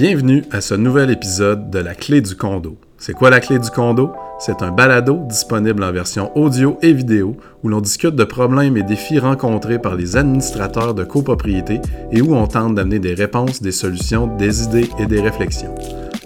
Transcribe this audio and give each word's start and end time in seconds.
Bienvenue 0.00 0.44
à 0.50 0.62
ce 0.62 0.74
nouvel 0.74 1.10
épisode 1.10 1.68
de 1.68 1.78
La 1.78 1.94
Clé 1.94 2.22
du 2.22 2.34
condo. 2.34 2.78
C'est 2.96 3.12
quoi 3.12 3.28
la 3.28 3.38
Clé 3.38 3.58
du 3.58 3.68
condo? 3.68 4.12
C'est 4.38 4.62
un 4.62 4.70
balado 4.70 5.20
disponible 5.28 5.84
en 5.84 5.92
version 5.92 6.34
audio 6.38 6.78
et 6.80 6.94
vidéo 6.94 7.36
où 7.62 7.68
l'on 7.68 7.82
discute 7.82 8.16
de 8.16 8.24
problèmes 8.24 8.78
et 8.78 8.82
défis 8.82 9.18
rencontrés 9.18 9.78
par 9.78 9.96
les 9.96 10.16
administrateurs 10.16 10.94
de 10.94 11.04
copropriété 11.04 11.82
et 12.12 12.22
où 12.22 12.34
on 12.34 12.46
tente 12.46 12.76
d'amener 12.76 12.98
des 12.98 13.12
réponses, 13.12 13.60
des 13.60 13.72
solutions, 13.72 14.26
des 14.38 14.62
idées 14.62 14.88
et 14.98 15.04
des 15.04 15.20
réflexions. 15.20 15.74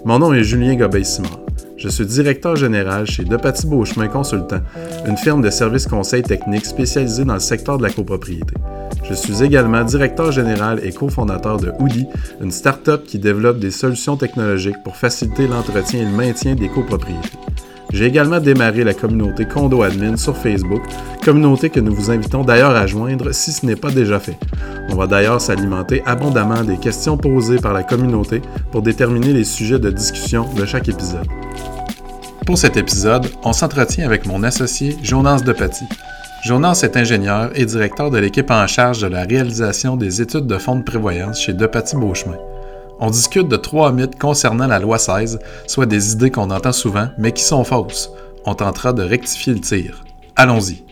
Mon 0.05 0.19
nom 0.19 0.33
est 0.33 0.45
Julien 0.45 0.75
Gobeil-Simard. 0.75 1.41
Je 1.75 1.89
suis 1.89 2.05
directeur 2.05 2.55
général 2.55 3.05
chez 3.05 3.25
Depaty 3.25 3.67
Beauchemin 3.67 4.07
Consultant, 4.07 4.61
une 5.05 5.17
firme 5.17 5.41
de 5.41 5.49
services 5.49 5.87
conseils 5.87 6.23
techniques 6.23 6.65
spécialisée 6.65 7.25
dans 7.25 7.33
le 7.33 7.41
secteur 7.41 7.77
de 7.77 7.83
la 7.83 7.89
copropriété. 7.89 8.53
Je 9.07 9.13
suis 9.13 9.43
également 9.43 9.83
directeur 9.83 10.31
général 10.31 10.79
et 10.83 10.91
cofondateur 10.91 11.57
de 11.57 11.71
Hoodie, 11.79 12.07
une 12.41 12.51
start-up 12.51 13.03
qui 13.05 13.19
développe 13.19 13.59
des 13.59 13.69
solutions 13.69 14.17
technologiques 14.17 14.81
pour 14.83 14.95
faciliter 14.95 15.47
l'entretien 15.47 16.01
et 16.01 16.05
le 16.05 16.11
maintien 16.11 16.55
des 16.55 16.69
copropriétés. 16.69 17.37
J'ai 17.93 18.05
également 18.05 18.39
démarré 18.39 18.83
la 18.83 18.95
communauté 18.95 19.45
Condo 19.45 19.83
Admin 19.83 20.17
sur 20.17 20.35
Facebook, 20.35 20.81
communauté 21.23 21.69
que 21.69 21.79
nous 21.79 21.93
vous 21.93 22.09
invitons 22.09 22.43
d'ailleurs 22.43 22.75
à 22.75 22.87
joindre 22.87 23.31
si 23.31 23.51
ce 23.51 23.65
n'est 23.65 23.75
pas 23.75 23.91
déjà 23.91 24.19
fait. 24.19 24.37
On 24.89 24.95
va 24.95 25.05
d'ailleurs 25.05 25.39
s'alimenter 25.39 26.01
abondamment 26.05 26.63
des 26.63 26.77
questions 26.77 27.15
posées 27.15 27.59
par 27.59 27.73
la 27.73 27.83
communauté 27.83 28.41
pour 28.71 28.81
déterminer 28.81 29.33
les 29.33 29.45
sujets 29.45 29.79
de 29.79 29.91
discussion 29.91 30.51
de 30.55 30.65
chaque 30.65 30.89
épisode. 30.89 31.27
Pour 32.45 32.57
cet 32.57 32.75
épisode, 32.75 33.27
on 33.43 33.53
s'entretient 33.53 34.05
avec 34.05 34.25
mon 34.25 34.43
associé 34.43 34.97
Jonas 35.03 35.41
Depaty. 35.41 35.85
Jonas 36.45 36.81
est 36.83 36.95
ingénieur 36.95 37.49
et 37.55 37.65
directeur 37.65 38.11
de 38.11 38.19
l'équipe 38.19 38.51
en 38.51 38.67
charge 38.67 39.01
de 39.01 39.07
la 39.07 39.23
réalisation 39.23 39.97
des 39.97 40.21
études 40.21 40.45
de 40.45 40.59
fonds 40.59 40.75
de 40.75 40.83
prévoyance 40.83 41.41
chez 41.41 41.53
Depaty 41.53 41.95
Beauchemin. 41.95 42.37
On 42.99 43.09
discute 43.09 43.47
de 43.47 43.55
trois 43.55 43.91
mythes 43.91 44.19
concernant 44.19 44.67
la 44.67 44.77
loi 44.77 44.99
16, 44.99 45.39
soit 45.65 45.87
des 45.87 46.11
idées 46.11 46.29
qu'on 46.29 46.51
entend 46.51 46.71
souvent 46.71 47.09
mais 47.17 47.31
qui 47.31 47.41
sont 47.41 47.63
fausses. 47.63 48.11
On 48.45 48.53
tentera 48.53 48.93
de 48.93 49.01
rectifier 49.01 49.55
le 49.55 49.59
tir. 49.59 50.03
Allons-y. 50.35 50.83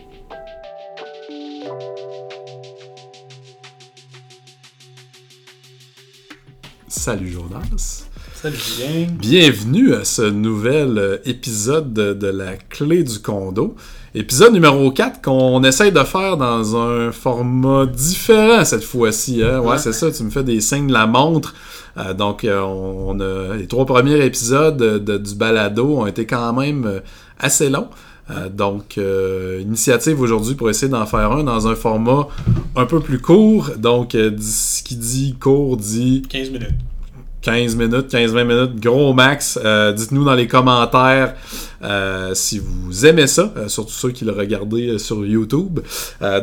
Salut 6.87 7.29
Jonas. 7.29 8.05
Salut 8.33 8.57
Julien. 8.57 9.07
Bienvenue 9.19 9.93
à 9.93 10.03
ce 10.03 10.23
nouvel 10.23 10.97
euh, 10.97 11.17
épisode 11.25 11.93
de, 11.93 12.13
de 12.13 12.27
la 12.27 12.57
clé 12.57 13.03
du 13.03 13.19
condo. 13.19 13.75
Épisode 14.15 14.53
numéro 14.53 14.91
4 14.91 15.21
qu'on 15.23 15.63
essaye 15.63 15.91
de 15.91 16.03
faire 16.03 16.37
dans 16.37 16.77
un 16.77 17.11
format 17.11 17.87
différent 17.87 18.63
cette 18.63 18.83
fois-ci. 18.83 19.41
Hein? 19.43 19.59
Ouais, 19.59 19.71
Ouais. 19.71 19.77
c'est 19.79 19.91
ça, 19.93 20.11
tu 20.11 20.23
me 20.23 20.29
fais 20.29 20.43
des 20.43 20.61
signes 20.61 20.87
de 20.87 20.93
la 20.93 21.07
montre. 21.07 21.55
Euh, 21.97 22.13
donc, 22.13 22.43
euh, 22.43 22.61
on, 22.61 23.19
a, 23.19 23.55
les 23.55 23.65
trois 23.67 23.85
premiers 23.87 24.23
épisodes 24.23 24.77
de- 24.77 24.99
de- 24.99 25.17
du 25.17 25.33
balado 25.33 25.97
ont 25.97 26.05
été 26.05 26.27
quand 26.27 26.53
même 26.53 26.85
euh, 26.85 26.99
assez 27.39 27.69
longs. 27.69 27.87
Euh, 28.29 28.49
donc, 28.49 28.97
euh, 28.99 29.59
initiative 29.61 30.21
aujourd'hui 30.21 30.53
pour 30.53 30.69
essayer 30.69 30.91
d'en 30.91 31.05
faire 31.07 31.31
un 31.31 31.43
dans 31.43 31.67
un 31.67 31.75
format 31.75 32.27
un 32.75 32.85
peu 32.85 32.99
plus 32.99 33.19
court. 33.19 33.71
Donc, 33.77 34.13
euh, 34.13 34.31
ce 34.39 34.83
qui 34.83 34.95
dit 34.95 35.35
court 35.39 35.75
dit 35.75 36.21
15 36.29 36.51
minutes. 36.51 36.69
15 37.43 37.75
minutes, 37.75 38.11
15-20 38.11 38.43
minutes, 38.45 38.79
gros 38.79 39.13
max. 39.13 39.59
Euh, 39.63 39.91
Dites-nous 39.91 40.23
dans 40.23 40.33
les 40.33 40.47
commentaires 40.47 41.35
euh, 41.83 42.33
si 42.33 42.59
vous 42.59 43.05
aimez 43.05 43.27
ça, 43.27 43.51
euh, 43.57 43.67
surtout 43.67 43.91
ceux 43.91 44.11
qui 44.11 44.23
le 44.23 44.31
regardez 44.31 44.97
sur 44.97 45.25
YouTube. 45.25 45.81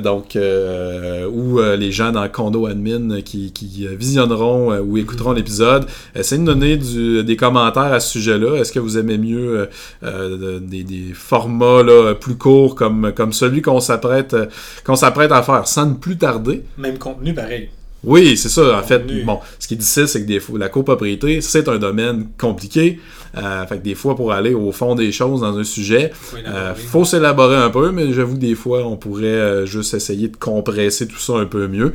Donc, 0.02 0.36
ou 0.36 1.58
les 1.58 1.92
gens 1.92 2.12
dans 2.12 2.28
Condo 2.28 2.66
Admin 2.66 3.22
qui, 3.22 3.88
visionneront 3.96 4.78
ou 4.80 4.98
écouteront 4.98 5.32
l'épisode. 5.32 5.86
Essayez 6.14 6.42
de 6.42 6.46
donner 6.46 6.76
des 7.22 7.36
commentaires 7.36 7.92
à 7.94 8.00
ce 8.00 8.10
sujet-là. 8.10 8.56
Est-ce 8.56 8.72
que 8.72 8.78
vous 8.78 8.98
aimez 8.98 9.16
mieux 9.16 9.68
des, 10.02 11.12
formats 11.14 12.14
plus 12.20 12.36
courts 12.36 12.74
comme, 12.74 13.32
celui 13.32 13.62
qu'on 13.62 13.80
s'apprête 13.80 14.36
qu'on 14.84 14.96
s'apprête 14.96 15.32
à 15.32 15.42
faire 15.42 15.66
sans 15.66 15.86
ne 15.86 15.94
plus 15.94 16.18
tarder? 16.18 16.62
Même 16.76 16.98
contenu 16.98 17.32
pareil. 17.32 17.70
Oui, 18.02 18.36
c'est 18.36 18.48
ça. 18.48 18.78
En 18.78 18.82
fait, 18.82 19.04
bon, 19.24 19.40
ce 19.58 19.68
qui 19.68 19.74
est 19.74 19.76
difficile, 19.76 20.08
c'est 20.08 20.22
que 20.22 20.26
des 20.26 20.40
fois, 20.40 20.58
la 20.58 20.68
copropriété, 20.68 21.40
c'est 21.40 21.68
un 21.68 21.78
domaine 21.78 22.28
compliqué. 22.38 22.98
Euh, 23.36 23.64
fait 23.66 23.78
que 23.78 23.82
des 23.82 23.94
fois, 23.94 24.16
pour 24.16 24.32
aller 24.32 24.54
au 24.54 24.72
fond 24.72 24.94
des 24.94 25.12
choses 25.12 25.42
dans 25.42 25.56
un 25.56 25.64
sujet, 25.64 26.10
Faut 26.12 26.36
euh, 26.46 26.74
faut 26.74 27.04
s'élaborer 27.04 27.56
un 27.56 27.70
peu, 27.70 27.92
mais 27.92 28.12
j'avoue 28.12 28.34
que 28.34 28.40
des 28.40 28.54
fois, 28.54 28.84
on 28.84 28.96
pourrait 28.96 29.26
euh, 29.26 29.66
juste 29.66 29.94
essayer 29.94 30.28
de 30.28 30.36
compresser 30.36 31.06
tout 31.06 31.18
ça 31.18 31.34
un 31.34 31.46
peu 31.46 31.68
mieux. 31.68 31.92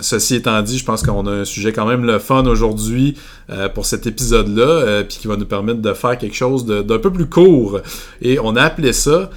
Ceci 0.00 0.36
étant 0.36 0.62
dit, 0.62 0.78
je 0.78 0.84
pense 0.84 1.02
qu'on 1.02 1.26
a 1.26 1.30
un 1.30 1.44
sujet 1.44 1.72
quand 1.72 1.86
même 1.86 2.04
le 2.04 2.18
fun 2.18 2.46
aujourd'hui 2.46 3.16
pour 3.74 3.84
cet 3.84 4.06
épisode-là, 4.06 5.02
puis 5.02 5.18
qui 5.18 5.26
va 5.26 5.36
nous 5.36 5.46
permettre 5.46 5.80
de 5.80 5.92
faire 5.92 6.16
quelque 6.16 6.36
chose 6.36 6.64
d'un 6.64 6.98
peu 6.98 7.12
plus 7.12 7.26
court. 7.26 7.80
Et 8.22 8.38
on 8.38 8.56
a 8.56 8.62
appelé 8.62 8.92
ça 8.92 9.30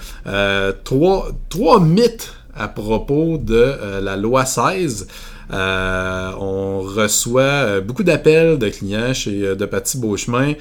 trois, 0.84 1.30
trois 1.50 1.82
mythes 1.82 2.34
à 2.58 2.68
propos 2.68 3.38
de 3.38 3.56
euh, 3.56 4.02
la 4.02 4.16
loi 4.18 4.46
16. 4.46 5.08
Euh, 5.54 6.32
on 6.42 6.82
reçoit 6.82 7.42
euh, 7.44 7.82
beaucoup 7.82 8.04
d'appels 8.04 8.58
de 8.60 8.68
clients 8.68 9.14
chez 9.14 9.44
euh, 9.48 9.56
Depaty 9.56 9.98
Beauchemin. 9.98 10.54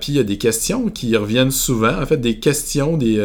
Puis 0.00 0.12
il 0.12 0.14
y 0.14 0.20
a 0.20 0.22
des 0.22 0.38
questions 0.38 0.88
qui 0.90 1.16
reviennent 1.16 1.50
souvent. 1.50 2.00
En 2.00 2.06
fait, 2.06 2.18
des 2.18 2.38
questions, 2.38 2.96
des 2.96 3.18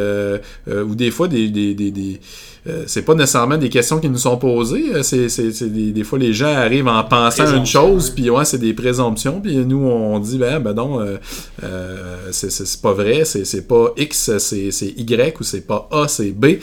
ou 0.68 0.96
des 0.96 1.12
fois 1.12 1.28
des, 1.28 1.50
des- 1.50 2.20
euh, 2.68 2.84
c'est 2.86 3.02
pas 3.02 3.16
nécessairement 3.16 3.58
des 3.58 3.70
questions 3.70 4.00
qui 4.00 4.08
nous 4.10 4.20
sont 4.20 4.38
posées. 4.38 4.94
euh, 4.94 5.02
C'est, 5.04 5.70
des, 5.70 5.92
des 5.92 6.04
fois 6.04 6.20
les 6.20 6.32
gens 6.34 6.54
arrivent 6.54 6.88
en 6.88 7.04
pensant 7.04 7.56
une 7.56 7.66
chose, 7.66 8.12
puis 8.12 8.30
ouais, 8.30 8.46
c'est 8.46 8.60
des 8.60 8.74
présomptions. 8.74 9.42
Puis 9.42 9.56
nous 9.58 9.80
on 9.80 10.20
dit 10.20 10.38
ben 10.38 10.60
ben 10.60 10.74
non, 10.74 11.00
euh, 11.00 11.18
euh, 11.64 12.18
c'est, 12.32 12.82
pas 12.82 12.94
vrai, 12.94 13.26
c'est, 13.26 13.46
c'est 13.46 13.68
pas 13.68 13.92
X, 13.98 14.38
c'est, 14.38 14.72
c'est 14.72 14.94
Y 14.98 15.40
ou 15.40 15.44
c'est 15.44 15.66
pas 15.66 15.90
A, 15.92 16.08
c'est 16.08 16.32
B. 16.32 16.58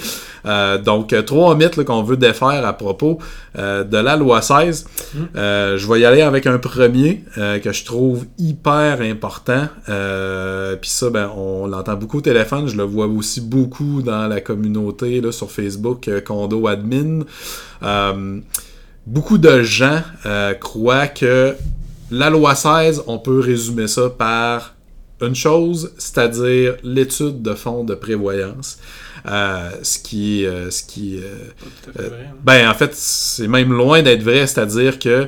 Euh, 0.47 0.79
donc 0.79 1.13
euh, 1.13 1.23
trois 1.23 1.55
mythes 1.57 1.83
qu'on 1.85 2.03
veut 2.03 2.17
défaire 2.17 2.65
à 2.67 2.73
propos 2.73 3.19
de 3.57 3.97
la 3.97 4.15
loi 4.17 4.41
16. 4.41 4.87
Euh, 5.35 5.77
je 5.77 5.93
vais 5.93 5.99
y 6.01 6.05
aller 6.05 6.23
avec 6.23 6.47
un 6.47 6.59
premier 6.59 7.25
que 7.35 7.73
je 7.73 7.85
trouve 7.85 8.25
hyper 8.39 9.01
important. 9.01 9.67
Puis 10.81 10.91
ça, 10.91 11.11
ben, 11.11 11.29
on 11.37 11.67
l'entend 11.67 11.95
beaucoup 11.97 12.19
au 12.19 12.21
téléphone. 12.21 12.69
Je 12.69 12.77
le 12.77 12.85
vois 12.85 13.07
aussi 13.07 13.41
beaucoup 13.41 14.01
dans 14.03 14.29
la 14.29 14.41
communauté 14.41 15.21
là, 15.21 15.33
sur 15.33 15.51
Facebook, 15.51 15.88
euh, 16.09 16.21
Condo 16.21 16.67
Admin. 16.67 17.21
Euh, 17.83 18.41
beaucoup 19.07 19.39
de 19.39 19.63
gens 19.63 20.03
euh, 20.27 20.55
croient 20.55 21.09
que 21.09 21.55
la 22.11 22.31
loi 22.31 22.55
16, 22.55 23.05
on 23.07 23.19
peut 23.19 23.41
résumer 23.41 23.87
ça 23.89 24.11
par 24.11 24.75
une 25.21 25.35
chose, 25.35 25.93
c'est-à-dire 25.99 26.77
l'étude 26.83 27.43
de 27.43 27.55
fonds 27.55 27.85
de 27.85 27.95
prévoyance. 27.95 28.79
Euh, 29.27 29.71
ce 29.83 29.99
qui, 29.99 30.47
euh, 30.47 30.71
ce 30.71 30.85
qui 30.85 31.19
euh, 31.19 31.99
hein. 31.99 32.35
ben, 32.43 32.71
en 32.71 32.75
fait, 32.75 32.95
c'est 32.95 33.49
même 33.49 33.73
loin 33.73 34.01
d'être 34.01 34.23
vrai, 34.23 34.47
c'est-à-dire 34.47 34.99
que 34.99 35.27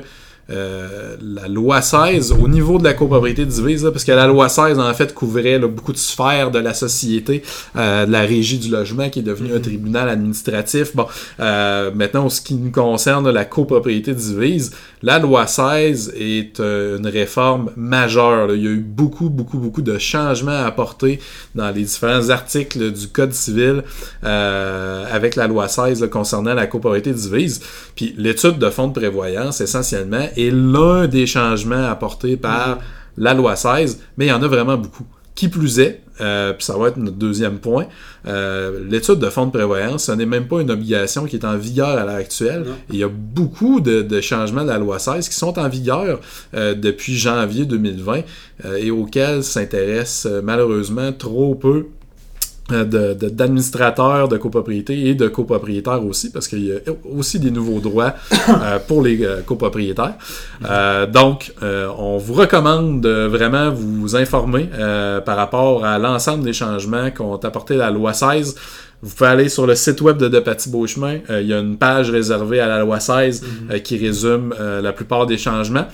euh, 0.51 1.15
la 1.21 1.47
loi 1.47 1.81
16, 1.81 2.33
au 2.33 2.47
niveau 2.47 2.77
de 2.77 2.83
la 2.83 2.93
copropriété 2.93 3.45
divise, 3.45 3.83
là, 3.83 3.91
parce 3.91 4.03
que 4.03 4.11
la 4.11 4.27
loi 4.27 4.49
16, 4.49 4.79
en 4.79 4.93
fait, 4.93 5.13
couvrait 5.13 5.59
là, 5.59 5.67
beaucoup 5.67 5.93
de 5.93 5.97
sphères 5.97 6.51
de 6.51 6.59
la 6.59 6.73
société, 6.73 7.41
euh, 7.75 8.05
de 8.05 8.11
la 8.11 8.21
régie 8.21 8.57
du 8.59 8.69
logement, 8.69 9.09
qui 9.09 9.19
est 9.19 9.23
devenu 9.23 9.51
un 9.51 9.55
Mhm. 9.55 9.61
tribunal 9.61 10.09
administratif. 10.09 10.95
Bon, 10.95 11.05
euh, 11.39 11.91
maintenant, 11.93 12.25
en 12.25 12.29
ce 12.29 12.41
qui 12.41 12.55
nous 12.55 12.71
concerne, 12.71 13.29
la 13.29 13.45
copropriété 13.45 14.13
divise, 14.13 14.71
la 15.03 15.19
loi 15.19 15.47
16 15.47 16.13
est 16.17 16.59
euh, 16.59 16.97
une 16.97 17.07
réforme 17.07 17.71
majeure. 17.75 18.47
là. 18.47 18.53
Il 18.55 18.63
y 18.63 18.67
a 18.67 18.71
eu 18.71 18.77
beaucoup, 18.79 19.29
beaucoup, 19.29 19.57
beaucoup 19.57 19.81
de 19.81 19.97
changements 19.97 20.51
à 20.51 20.65
apporter 20.65 21.19
dans 21.55 21.69
les 21.71 21.83
différents 21.83 22.29
articles 22.29 22.91
du 22.91 23.07
Code 23.07 23.33
civil 23.33 23.83
euh, 24.23 25.05
avec 25.11 25.35
la 25.35 25.47
loi 25.47 25.67
16 25.67 26.01
là, 26.01 26.07
concernant 26.07 26.53
la 26.53 26.67
copropriété 26.67 27.11
divise. 27.13 27.61
Puis 27.95 28.13
l'étude 28.17 28.57
de 28.57 28.69
fonds 28.69 28.87
de 28.87 28.93
prévoyance, 28.93 29.61
essentiellement, 29.61 30.27
est 30.35 30.40
l'un 30.49 31.07
des 31.07 31.27
changements 31.27 31.89
apportés 31.89 32.37
par 32.37 32.79
la 33.17 33.33
loi 33.33 33.55
16, 33.55 33.99
mais 34.17 34.27
il 34.27 34.29
y 34.29 34.33
en 34.33 34.41
a 34.41 34.47
vraiment 34.47 34.77
beaucoup. 34.77 35.05
Qui 35.35 35.47
plus 35.47 35.79
est, 35.79 36.01
euh, 36.19 36.53
puis 36.53 36.65
ça 36.65 36.77
va 36.77 36.89
être 36.89 36.97
notre 36.97 37.15
deuxième 37.15 37.59
point, 37.59 37.87
euh, 38.27 38.83
l'étude 38.89 39.19
de 39.19 39.29
fonds 39.29 39.45
de 39.45 39.51
prévoyance, 39.51 40.05
ce 40.05 40.11
n'est 40.11 40.25
même 40.25 40.47
pas 40.47 40.61
une 40.61 40.69
obligation 40.69 41.25
qui 41.25 41.37
est 41.37 41.45
en 41.45 41.57
vigueur 41.57 41.87
à 41.87 42.05
l'heure 42.05 42.15
actuelle. 42.15 42.65
Il 42.89 42.97
y 42.97 43.03
a 43.03 43.07
beaucoup 43.07 43.79
de, 43.79 44.01
de 44.01 44.21
changements 44.21 44.63
de 44.63 44.67
la 44.67 44.77
loi 44.77 44.99
16 44.99 45.29
qui 45.29 45.35
sont 45.35 45.57
en 45.57 45.69
vigueur 45.69 46.19
euh, 46.53 46.75
depuis 46.75 47.17
janvier 47.17 47.65
2020 47.65 48.21
euh, 48.65 48.75
et 48.75 48.91
auxquels 48.91 49.43
s'intéressent 49.43 50.27
malheureusement 50.43 51.13
trop 51.13 51.55
peu 51.55 51.87
euh, 52.71 52.83
de- 52.85 53.13
de- 53.13 53.29
d'administrateurs 53.29 54.27
de, 54.27 54.37
copropriété 54.37 55.07
et 55.07 55.15
de 55.15 55.27
copropriétaires 55.27 56.03
aussi, 56.05 56.31
parce 56.31 56.47
qu'il 56.47 56.65
y 56.65 56.71
a 56.71 56.79
aussi 57.17 57.39
des 57.39 57.51
nouveaux 57.51 57.79
droits 57.79 58.13
euh, 58.49 58.79
pour 58.87 59.01
les 59.01 59.23
euh, 59.23 59.41
copropriétaires. 59.41 60.15
Donc, 61.11 61.53
on 61.97 62.17
vous 62.17 62.33
recommande 62.33 63.01
de 63.01 63.25
vraiment 63.25 63.71
vous 63.71 64.15
informer 64.15 64.69
par 65.25 65.35
rapport 65.35 65.83
à 65.85 65.97
l'ensemble 65.97 66.43
des 66.43 66.53
changements 66.53 67.09
qu'ont 67.11 67.35
apporté 67.37 67.75
la 67.75 67.89
loi 67.91 68.13
16. 68.13 68.55
Vous 69.01 69.09
pouvez 69.15 69.29
aller 69.29 69.49
sur 69.49 69.65
le 69.65 69.75
site 69.75 70.01
web 70.01 70.17
de 70.17 70.27
Depaty 70.27 70.69
Beauchemin. 70.69 71.19
Euh, 71.29 71.41
il 71.41 71.47
y 71.47 71.53
a 71.53 71.59
une 71.59 71.77
page 71.77 72.09
réservée 72.11 72.59
à 72.59 72.67
la 72.67 72.79
loi 72.79 72.99
16 72.99 73.41
Mhm. 73.41 73.71
euh, 73.71 73.79
qui 73.79 73.97
résume 73.97 74.53
euh, 74.59 74.81
la 74.81 74.93
plupart 74.93 75.25
des 75.25 75.37
changements. 75.37 75.87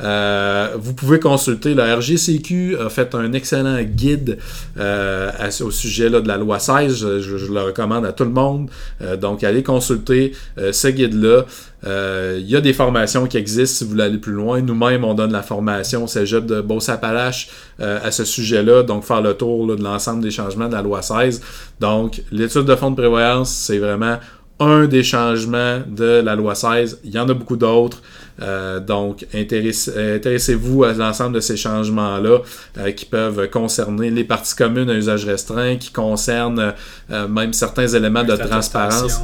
Euh, 0.00 0.70
vous 0.76 0.92
pouvez 0.92 1.20
consulter. 1.20 1.72
La 1.74 1.94
RGCQ 1.94 2.76
a 2.84 2.88
fait 2.88 3.14
un 3.14 3.32
excellent 3.32 3.80
guide 3.82 4.38
euh, 4.78 5.30
à- 5.38 5.62
au 5.62 5.70
sujet 5.70 6.08
là, 6.08 6.20
de 6.20 6.26
la 6.26 6.36
loi 6.36 6.58
16. 6.58 6.96
Je, 6.96 7.20
je- 7.20 7.36
je 7.36 7.52
le 7.52 7.60
recommande 7.60 8.04
à 8.04 8.12
tout 8.12 8.24
le 8.24 8.30
monde. 8.30 8.70
Euh, 9.02 9.16
donc, 9.16 9.44
allez 9.44 9.62
consulter 9.62 10.32
ce 10.72 10.88
guide-là. 10.88 11.44
Euh, 11.86 12.38
Il 12.40 12.48
y 12.48 12.56
a 12.56 12.60
des 12.60 12.72
formations 12.72 13.26
qui 13.26 13.36
existent 13.36 13.78
si 13.78 13.84
vous 13.84 13.90
voulez 13.90 14.04
aller 14.04 14.18
plus 14.18 14.32
loin. 14.32 14.60
Nous-mêmes, 14.60 15.04
on 15.04 15.14
donne 15.14 15.32
la 15.32 15.42
formation 15.42 16.04
au 16.04 16.06
cégep 16.06 16.46
de 16.46 16.60
Beauce-Appalaches 16.60 17.48
euh, 17.80 17.98
à 18.02 18.10
ce 18.10 18.24
sujet-là. 18.24 18.82
Donc, 18.82 19.04
faire 19.04 19.20
le 19.20 19.34
tour 19.34 19.66
là, 19.66 19.76
de 19.76 19.82
l'ensemble 19.82 20.22
des 20.22 20.30
changements 20.30 20.68
de 20.68 20.74
la 20.74 20.82
loi 20.82 21.02
16. 21.02 21.40
Donc, 21.80 22.22
l'étude 22.30 22.64
de 22.64 22.74
fonds 22.74 22.90
de 22.90 22.96
prévoyance, 22.96 23.52
c'est 23.52 23.78
vraiment 23.78 24.18
un 24.60 24.86
des 24.86 25.02
changements 25.02 25.80
de 25.86 26.22
la 26.24 26.34
loi 26.36 26.54
16. 26.54 27.00
Il 27.04 27.10
y 27.10 27.18
en 27.18 27.28
a 27.28 27.34
beaucoup 27.34 27.56
d'autres. 27.56 28.00
Euh, 28.42 28.80
donc, 28.80 29.26
intéresse- 29.32 29.90
intéressez-vous 29.96 30.82
à 30.84 30.92
l'ensemble 30.92 31.36
de 31.36 31.40
ces 31.40 31.56
changements-là 31.56 32.38
euh, 32.78 32.90
qui 32.90 33.04
peuvent 33.04 33.48
concerner 33.48 34.10
les 34.10 34.24
parties 34.24 34.56
communes 34.56 34.90
à 34.90 34.94
usage 34.94 35.24
restreint, 35.24 35.76
qui 35.76 35.90
concernent 35.92 36.72
euh, 37.12 37.28
même 37.28 37.52
certains 37.52 37.86
éléments 37.86 38.24
de 38.24 38.34
transparence. 38.48 39.20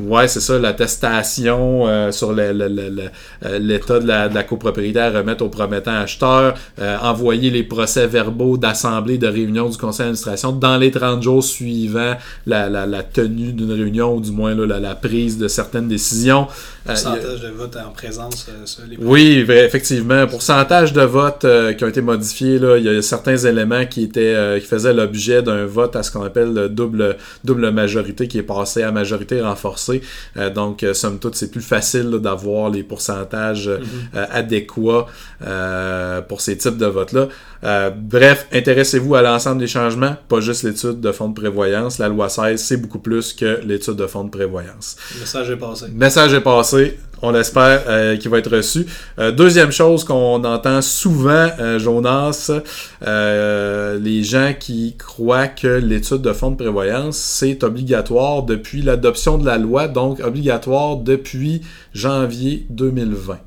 Ouais, 0.00 0.28
c'est 0.28 0.40
ça, 0.40 0.58
l'attestation 0.58 1.86
euh, 1.86 2.10
sur 2.10 2.32
le- 2.32 2.52
le- 2.52 2.68
le- 2.68 2.88
le- 2.88 3.02
euh, 3.44 3.58
l'état 3.58 4.00
de 4.00 4.06
la, 4.08 4.28
de 4.28 4.34
la 4.34 4.42
copropriété 4.44 4.98
à 4.98 5.10
remettre 5.10 5.44
au 5.44 5.48
promettant 5.48 5.92
acheteur, 5.96 6.54
euh, 6.80 6.96
envoyer 7.02 7.50
les 7.50 7.62
procès 7.64 8.06
verbaux 8.06 8.56
d'assemblée, 8.56 9.18
de 9.18 9.26
réunion 9.28 9.68
du 9.68 9.76
conseil 9.76 10.06
d'administration 10.06 10.52
dans 10.52 10.76
les 10.76 10.90
30 10.90 11.22
jours 11.22 11.44
suivant 11.44 12.14
la, 12.46 12.68
la- 12.68 12.86
la 12.86 13.02
tenue 13.02 13.52
d'une 13.52 13.72
réunion, 13.72 14.14
ou 14.16 14.20
du 14.20 14.30
moins 14.30 14.54
là, 14.54 14.80
la, 14.80 14.94
prise 14.94 15.38
de 15.38 15.48
certaines 15.48 15.88
décisions. 15.88 16.46
Pourcentage 16.86 17.40
de 17.40 17.48
vote 17.48 17.76
en 17.76 17.90
présence, 17.90 18.46
ça, 18.64 18.82
les 18.88 18.96
oui, 18.98 19.44
effectivement. 19.48 20.26
Pourcentage 20.26 20.92
de 20.92 21.02
votes 21.02 21.44
euh, 21.44 21.72
qui 21.72 21.84
ont 21.84 21.88
été 21.88 22.00
modifiés, 22.00 22.58
là, 22.58 22.78
il 22.78 22.84
y 22.84 22.88
a 22.88 23.02
certains 23.02 23.36
éléments 23.36 23.86
qui 23.86 24.04
étaient 24.04 24.34
euh, 24.34 24.58
qui 24.60 24.66
faisaient 24.66 24.92
l'objet 24.94 25.42
d'un 25.42 25.66
vote 25.66 25.96
à 25.96 26.02
ce 26.02 26.10
qu'on 26.10 26.22
appelle 26.22 26.52
le 26.52 26.68
double, 26.68 27.16
double 27.44 27.70
majorité 27.70 28.28
qui 28.28 28.38
est 28.38 28.42
passé 28.42 28.82
à 28.82 28.92
majorité 28.92 29.40
renforcée. 29.40 30.02
Euh, 30.36 30.50
donc, 30.50 30.82
euh, 30.82 30.94
somme 30.94 31.18
toute, 31.18 31.34
c'est 31.34 31.50
plus 31.50 31.60
facile 31.60 32.10
d'avoir 32.18 32.70
les 32.70 32.82
pourcentages 32.82 33.68
euh, 33.68 33.78
euh, 34.14 34.26
adéquats 34.30 35.06
euh, 35.46 36.20
pour 36.22 36.40
ces 36.40 36.56
types 36.56 36.76
de 36.76 36.86
votes-là. 36.86 37.28
Euh, 37.64 37.90
bref, 37.90 38.46
intéressez-vous 38.52 39.14
à 39.14 39.22
l'ensemble 39.22 39.58
des 39.58 39.66
changements, 39.66 40.16
pas 40.28 40.40
juste 40.40 40.64
l'étude 40.64 41.00
de 41.00 41.12
fonds 41.12 41.28
de 41.28 41.34
prévoyance. 41.34 41.98
La 41.98 42.08
loi 42.08 42.28
16, 42.28 42.62
c'est 42.62 42.76
beaucoup 42.76 42.98
plus 42.98 43.32
que 43.32 43.60
l'étude 43.64 43.94
de 43.94 44.06
fonds 44.06 44.24
de 44.24 44.30
prévoyance. 44.30 44.96
Le 45.14 45.20
message 45.20 45.50
est 45.50 45.56
passé. 45.56 45.86
Le 45.88 45.94
message 45.94 46.34
est 46.34 46.40
passé. 46.40 46.98
On 47.22 47.30
l'espère 47.30 47.84
euh, 47.88 48.16
qu'il 48.16 48.30
va 48.30 48.38
être 48.38 48.54
reçu. 48.54 48.86
Euh, 49.18 49.30
deuxième 49.32 49.70
chose 49.70 50.04
qu'on 50.04 50.44
entend 50.44 50.82
souvent, 50.82 51.48
euh, 51.58 51.78
Jonas, 51.78 52.50
les 53.00 54.22
gens 54.22 54.52
qui 54.58 54.96
croient 54.98 55.48
que 55.48 55.66
l'étude 55.66 56.22
de 56.22 56.32
fonds 56.32 56.50
de 56.50 56.56
prévoyance, 56.56 57.16
c'est 57.16 57.62
obligatoire 57.64 58.42
depuis 58.42 58.82
l'adoption 58.82 59.38
de 59.38 59.46
la 59.46 59.58
loi, 59.58 59.88
donc 59.88 60.20
obligatoire 60.20 60.96
depuis 60.96 61.62
janvier 61.94 62.66
2020. 62.70 63.38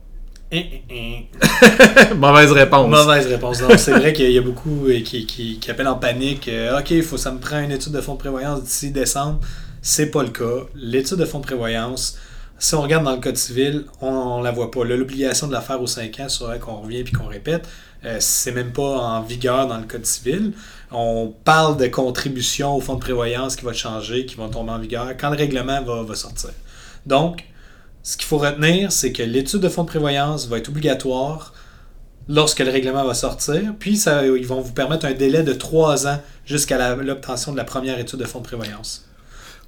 Hein, 0.50 0.62
hein, 0.90 0.94
hein. 0.94 2.16
Mauvaise 2.16 2.52
réponse. 2.52 2.90
Mauvaise 2.90 3.28
réponse. 3.28 3.62
Non, 3.62 3.78
c'est 3.78 3.92
vrai 3.92 4.14
qu'il 4.14 4.32
y 4.32 4.38
a 4.38 4.42
beaucoup 4.42 4.88
qui, 5.04 5.26
qui, 5.26 5.60
qui 5.60 5.72
appellent 5.72 5.90
en 5.90 5.98
panique. 5.98 6.50
ok, 6.80 7.02
faut, 7.02 7.18
ça 7.18 7.32
me 7.32 7.40
prend 7.40 7.60
une 7.60 7.72
étude 7.72 7.92
de 7.92 8.00
fonds 8.00 8.14
de 8.14 8.20
prévoyance 8.20 8.64
d'ici 8.64 8.92
décembre. 8.92 9.42
C'est 9.82 10.10
pas 10.10 10.24
le 10.24 10.30
cas. 10.30 10.66
L'étude 10.76 11.18
de 11.18 11.26
fonds 11.26 11.40
de 11.40 11.46
prévoyance, 11.46 12.18
si 12.60 12.76
on 12.76 12.82
regarde 12.82 13.06
dans 13.06 13.14
le 13.14 13.22
code 13.22 13.38
civil, 13.38 13.86
on, 14.02 14.08
on 14.08 14.42
la 14.42 14.52
voit 14.52 14.72
pas. 14.72 14.84
L'obligation 14.84 15.48
de 15.48 15.54
la 15.54 15.62
faire 15.62 15.82
aux 15.82 15.88
5 15.88 16.20
ans, 16.20 16.30
c'est 16.30 16.44
vrai 16.44 16.60
qu'on 16.60 16.78
revient 16.78 17.04
puis 17.04 17.14
qu'on 17.14 17.28
répète. 17.28 17.68
euh, 18.06 18.18
c'est 18.20 18.52
même 18.52 18.72
pas 18.72 18.98
en 18.98 19.22
vigueur 19.22 19.68
dans 19.68 19.78
le 19.78 19.86
code 19.86 20.06
civil. 20.06 20.54
On 20.92 21.34
parle 21.44 21.78
de 21.78 21.88
contribution 21.88 22.76
au 22.76 22.82
fonds 22.82 22.96
de 22.96 23.00
prévoyance 23.00 23.56
qui 23.56 23.66
va 23.66 23.74
changer, 23.74 24.26
qui 24.26 24.36
vont 24.36 24.50
tomber 24.50 24.72
en 24.72 24.80
vigueur 24.80 25.10
quand 25.20 25.30
le 25.30 25.38
règlement 25.38 25.82
va, 25.84 26.16
sortir. 26.16 26.52
Donc, 27.06 27.46
ce 28.04 28.18
qu'il 28.18 28.26
faut 28.26 28.38
retenir, 28.38 28.92
c'est 28.92 29.12
que 29.12 29.24
l'étude 29.24 29.60
de 29.60 29.70
fonds 29.70 29.84
de 29.84 29.90
prévoyance 29.90 30.48
va 30.48 30.58
être 30.58 30.70
obligatoire 30.70 31.54
lorsque 32.30 32.60
le 32.60 32.72
règlement 32.72 33.06
va 33.06 33.14
sortir, 33.14 33.74
puis 33.80 33.98
ça, 33.98 34.26
ils 34.26 34.48
vont 34.48 34.62
vous 34.62 34.74
permettre 34.74 35.06
un 35.06 35.14
délai 35.14 35.44
de 35.44 35.54
trois 35.54 36.08
ans 36.08 36.20
jusqu'à 36.46 36.96
l'obtention 36.96 37.52
de 37.52 37.58
la 37.58 37.64
première 37.64 38.00
étude 38.00 38.20
de 38.20 38.26
fonds 38.26 38.40
de 38.40 38.46
prévoyance. 38.46 39.07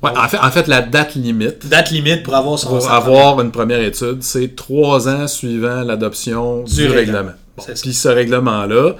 Ouais, 0.01 0.11
en, 0.15 0.27
fait, 0.29 0.37
en 0.37 0.49
fait, 0.49 0.67
la 0.67 0.81
date 0.81 1.15
limite 1.15 1.67
Date 1.67 1.91
limite 1.91 2.23
pour 2.23 2.33
avoir 2.35 2.57
son 2.57 2.69
pour 2.69 2.81
sa 2.81 2.95
avoir 2.95 3.41
une 3.41 3.51
première 3.51 3.81
étude, 3.81 4.23
c'est 4.23 4.55
trois 4.55 5.09
ans 5.09 5.27
suivant 5.27 5.81
l'adoption 5.81 6.63
du, 6.63 6.73
Du 6.73 6.87
règlement. 6.87 7.33
Bon. 7.57 7.63
Puis 7.81 7.93
ce 7.93 8.07
règlement-là, 8.07 8.93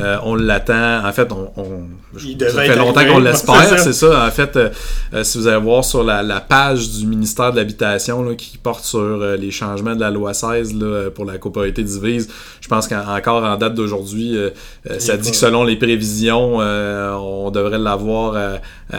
euh, 0.00 0.16
on 0.24 0.34
l'attend. 0.34 1.06
En 1.06 1.12
fait, 1.12 1.30
on, 1.32 1.50
on- 1.56 1.82
Il 2.24 2.38
ça 2.40 2.62
fait 2.62 2.76
longtemps 2.76 3.04
qu'on 3.04 3.16
C'est 3.18 3.20
l'espère. 3.20 3.68
ça. 3.68 3.78
C'est 3.78 3.92
ça. 3.92 4.26
En 4.26 4.30
fait, 4.30 4.56
euh, 4.56 4.68
euh, 5.14 5.24
si 5.24 5.38
vous 5.38 5.46
allez 5.46 5.60
voir 5.60 5.84
sur 5.84 6.02
la, 6.04 6.22
la 6.22 6.40
page 6.40 6.90
du 6.90 7.06
ministère 7.06 7.52
de 7.52 7.56
l'Habitation 7.56 8.22
là, 8.22 8.34
qui 8.34 8.58
porte 8.58 8.84
sur 8.84 8.98
euh, 9.00 9.36
les 9.36 9.50
changements 9.50 9.94
de 9.94 10.00
la 10.00 10.10
loi 10.10 10.34
16 10.34 10.74
là, 10.74 11.10
pour 11.10 11.24
la 11.24 11.38
copropriété 11.38 11.82
divise, 11.82 12.28
je 12.60 12.68
pense 12.68 12.86
qu'encore 12.88 13.42
en 13.44 13.56
date 13.56 13.74
d'aujourd'hui, 13.74 14.36
euh, 14.36 14.50
ça 14.98 15.16
dit 15.16 15.24
pas- 15.24 15.30
que 15.30 15.36
selon 15.36 15.64
les 15.64 15.76
prévisions, 15.76 16.60
euh, 16.60 17.12
on 17.14 17.50
devrait 17.50 17.78
l'avoir 17.78 18.34
euh, 18.36 18.56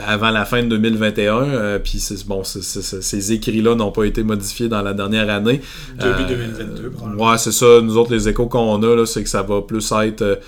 avant 0.07 0.29
la 0.31 0.45
fin 0.45 0.63
de 0.63 0.67
2021. 0.67 1.43
euh, 1.43 1.79
Puis 1.79 1.99
c'est- 1.99 2.27
bon, 2.27 2.43
c'est- 2.43 2.61
c'est- 2.63 2.81
c'est- 2.81 3.01
ces 3.01 3.31
écrits-là 3.33 3.75
n'ont 3.75 3.91
pas 3.91 4.03
été 4.03 4.23
modifiés 4.23 4.67
dans 4.69 4.81
la 4.81 4.93
dernière 4.93 5.29
année. 5.29 5.61
Euh, 6.01 6.27
2022, 6.27 6.89
probablement. 6.89 7.31
Ouais, 7.31 7.37
c'est 7.37 7.51
ça. 7.51 7.79
Nous 7.81 7.97
autres, 7.97 8.11
les 8.13 8.27
échos 8.27 8.47
qu'on 8.47 8.81
a, 8.83 8.95
là, 8.95 9.05
c'est 9.05 9.23
que 9.23 9.29
ça 9.29 9.41
va 9.41 9.61
plus 9.61 9.91
être. 10.03 10.39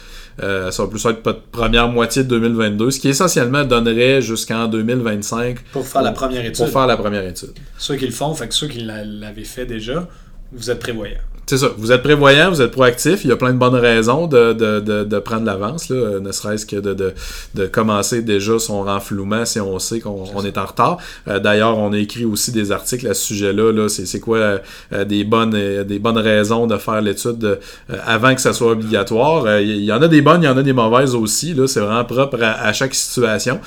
Euh, 0.43 0.71
ça 0.71 0.83
va 0.83 0.89
plus 0.89 1.05
être 1.05 1.21
première 1.51 1.88
moitié 1.88 2.23
de 2.23 2.29
2022, 2.29 2.91
ce 2.91 2.99
qui 2.99 3.09
essentiellement 3.09 3.63
donnerait 3.63 4.21
jusqu'en 4.21 4.67
2025 4.67 5.59
Pour 5.71 5.88
faire 5.88 6.01
la 6.01 6.11
première 6.11 6.41
étude. 6.45 6.57
pour 6.57 6.69
faire 6.69 6.88
la 6.88 6.97
première 6.97 7.25
étude. 7.25 7.51
Ceux 7.77 7.95
qui 7.95 8.05
le 8.05 8.11
font, 8.11 8.33
fait 8.33 8.47
que 8.47 8.53
ceux 8.53 8.67
qui 8.67 8.79
l'a- 8.79 9.03
l'avaient 9.05 9.43
fait 9.43 9.65
déjà, 9.65 10.07
vous 10.51 10.69
êtes 10.69 10.80
prévoyants. 10.80 11.18
C'est 11.51 11.57
ça. 11.57 11.71
Vous 11.77 11.92
êtes 11.92 12.01
prévoyant, 12.01 12.50
vous 12.50 12.62
êtes 12.62 12.71
proactif. 12.71 13.25
Il 13.25 13.30
y 13.30 13.33
a 13.33 13.36
plein 13.36 13.51
de 13.51 13.58
bonnes 13.58 13.75
raisons 13.75 14.25
de, 14.27 14.53
de, 14.53 14.79
de, 14.79 15.03
de 15.03 15.20
prendre 15.20 15.46
l'avance, 15.46 15.88
euh, 15.91 16.22
ne 16.22 16.31
serait-ce 16.31 16.65
que 16.65 16.77
de, 16.77 17.13
commencer 17.67 18.22
déjà 18.22 18.58
son 18.58 18.84
renflouement 18.84 19.43
si 19.43 19.60
on 19.60 19.77
sait 19.77 20.00
qu'on 20.00 20.24
on 20.34 20.46
est 20.46 20.58
en 20.58 20.65
retard. 20.65 20.98
Euh, 21.27 21.39
D'ailleurs, 21.39 21.77
on 21.77 21.91
a 21.91 21.98
écrit 21.98 22.24
aussi 22.24 22.53
des 22.53 22.72
articles 22.72 23.05
à 23.05 23.13
ce 23.13 23.25
sujet-là. 23.25 23.74
Là, 23.74 23.89
c'est, 23.89 24.20
quoi 24.22 24.38
euh, 24.93 25.03
des, 25.03 25.25
bonnes, 25.25 25.84
des 25.84 26.00
bonnes 26.00 26.20
raisons 26.20 26.67
de 26.67 26.77
faire 26.77 27.01
l'étude 27.01 27.60
avant 28.05 28.34
que 28.34 28.39
ça 28.39 28.53
soit 28.53 28.72
obligatoire. 28.72 29.60
Il 29.60 29.84
y 29.84 29.91
en 29.91 30.01
a 30.01 30.08
des 30.08 30.22
bonnes, 30.22 30.43
il 30.43 30.46
y 30.46 30.50
en 30.50 30.58
a 30.58 30.63
des 30.63 30.72
mauvaises 30.72 31.15
aussi. 31.15 31.53
C'est 31.67 31.81
vraiment 31.81 32.05
propre 32.05 32.41
à, 32.41 32.62
à 32.62 32.72
chaque 32.72 32.93
situation. 32.93 33.60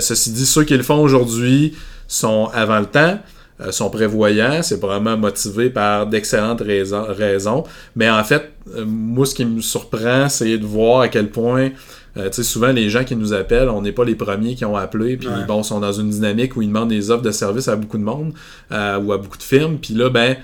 Ceci 0.00 0.32
dit, 0.32 0.46
ceux 0.46 0.64
qui 0.64 0.76
le 0.76 0.82
font 0.82 1.00
aujourd'hui 1.00 1.76
sont 2.08 2.50
avant 2.52 2.80
le 2.80 2.86
temps 2.86 3.20
euh, 3.60 3.72
sont 3.72 3.90
prévoyants, 3.90 4.62
c'est 4.62 4.78
probablement 4.78 5.16
motivé 5.16 5.68
par 5.70 6.06
d'excellentes 6.06 6.60
raisons, 6.62 7.04
raisons. 7.08 7.64
Mais 7.96 8.08
en 8.08 8.24
fait, 8.24 8.52
euh, 8.74 8.84
moi, 8.86 9.26
ce 9.26 9.34
qui 9.34 9.44
me 9.44 9.60
surprend, 9.60 10.28
c'est 10.28 10.56
de 10.58 10.64
voir 10.64 11.02
à 11.02 11.08
quel 11.08 11.28
point, 11.28 11.70
euh, 12.16 12.28
tu 12.30 12.36
sais, 12.36 12.42
souvent 12.42 12.72
les 12.72 12.88
gens 12.88 13.04
qui 13.04 13.16
nous 13.16 13.32
appellent, 13.34 13.68
on 13.68 13.82
n'est 13.82 13.92
pas 13.92 14.04
les 14.04 14.14
premiers 14.14 14.54
qui 14.54 14.64
ont 14.64 14.76
appelé, 14.76 15.16
puis 15.16 15.28
Ouais. 15.28 15.44
bon, 15.46 15.62
sont 15.62 15.78
dans 15.80 15.92
une 15.92 16.10
dynamique 16.10 16.56
où 16.56 16.62
ils 16.62 16.68
demandent 16.68 16.88
des 16.88 17.10
offres 17.10 17.22
de 17.22 17.30
services 17.30 17.68
à 17.68 17.76
beaucoup 17.76 17.98
de 17.98 18.02
monde 18.02 18.32
euh, 18.72 18.98
ou 18.98 19.12
à 19.12 19.18
beaucoup 19.18 19.38
de 19.38 19.42
firmes, 19.42 19.76
puis 19.76 19.94
là, 19.94 20.08
ben, 20.10 20.36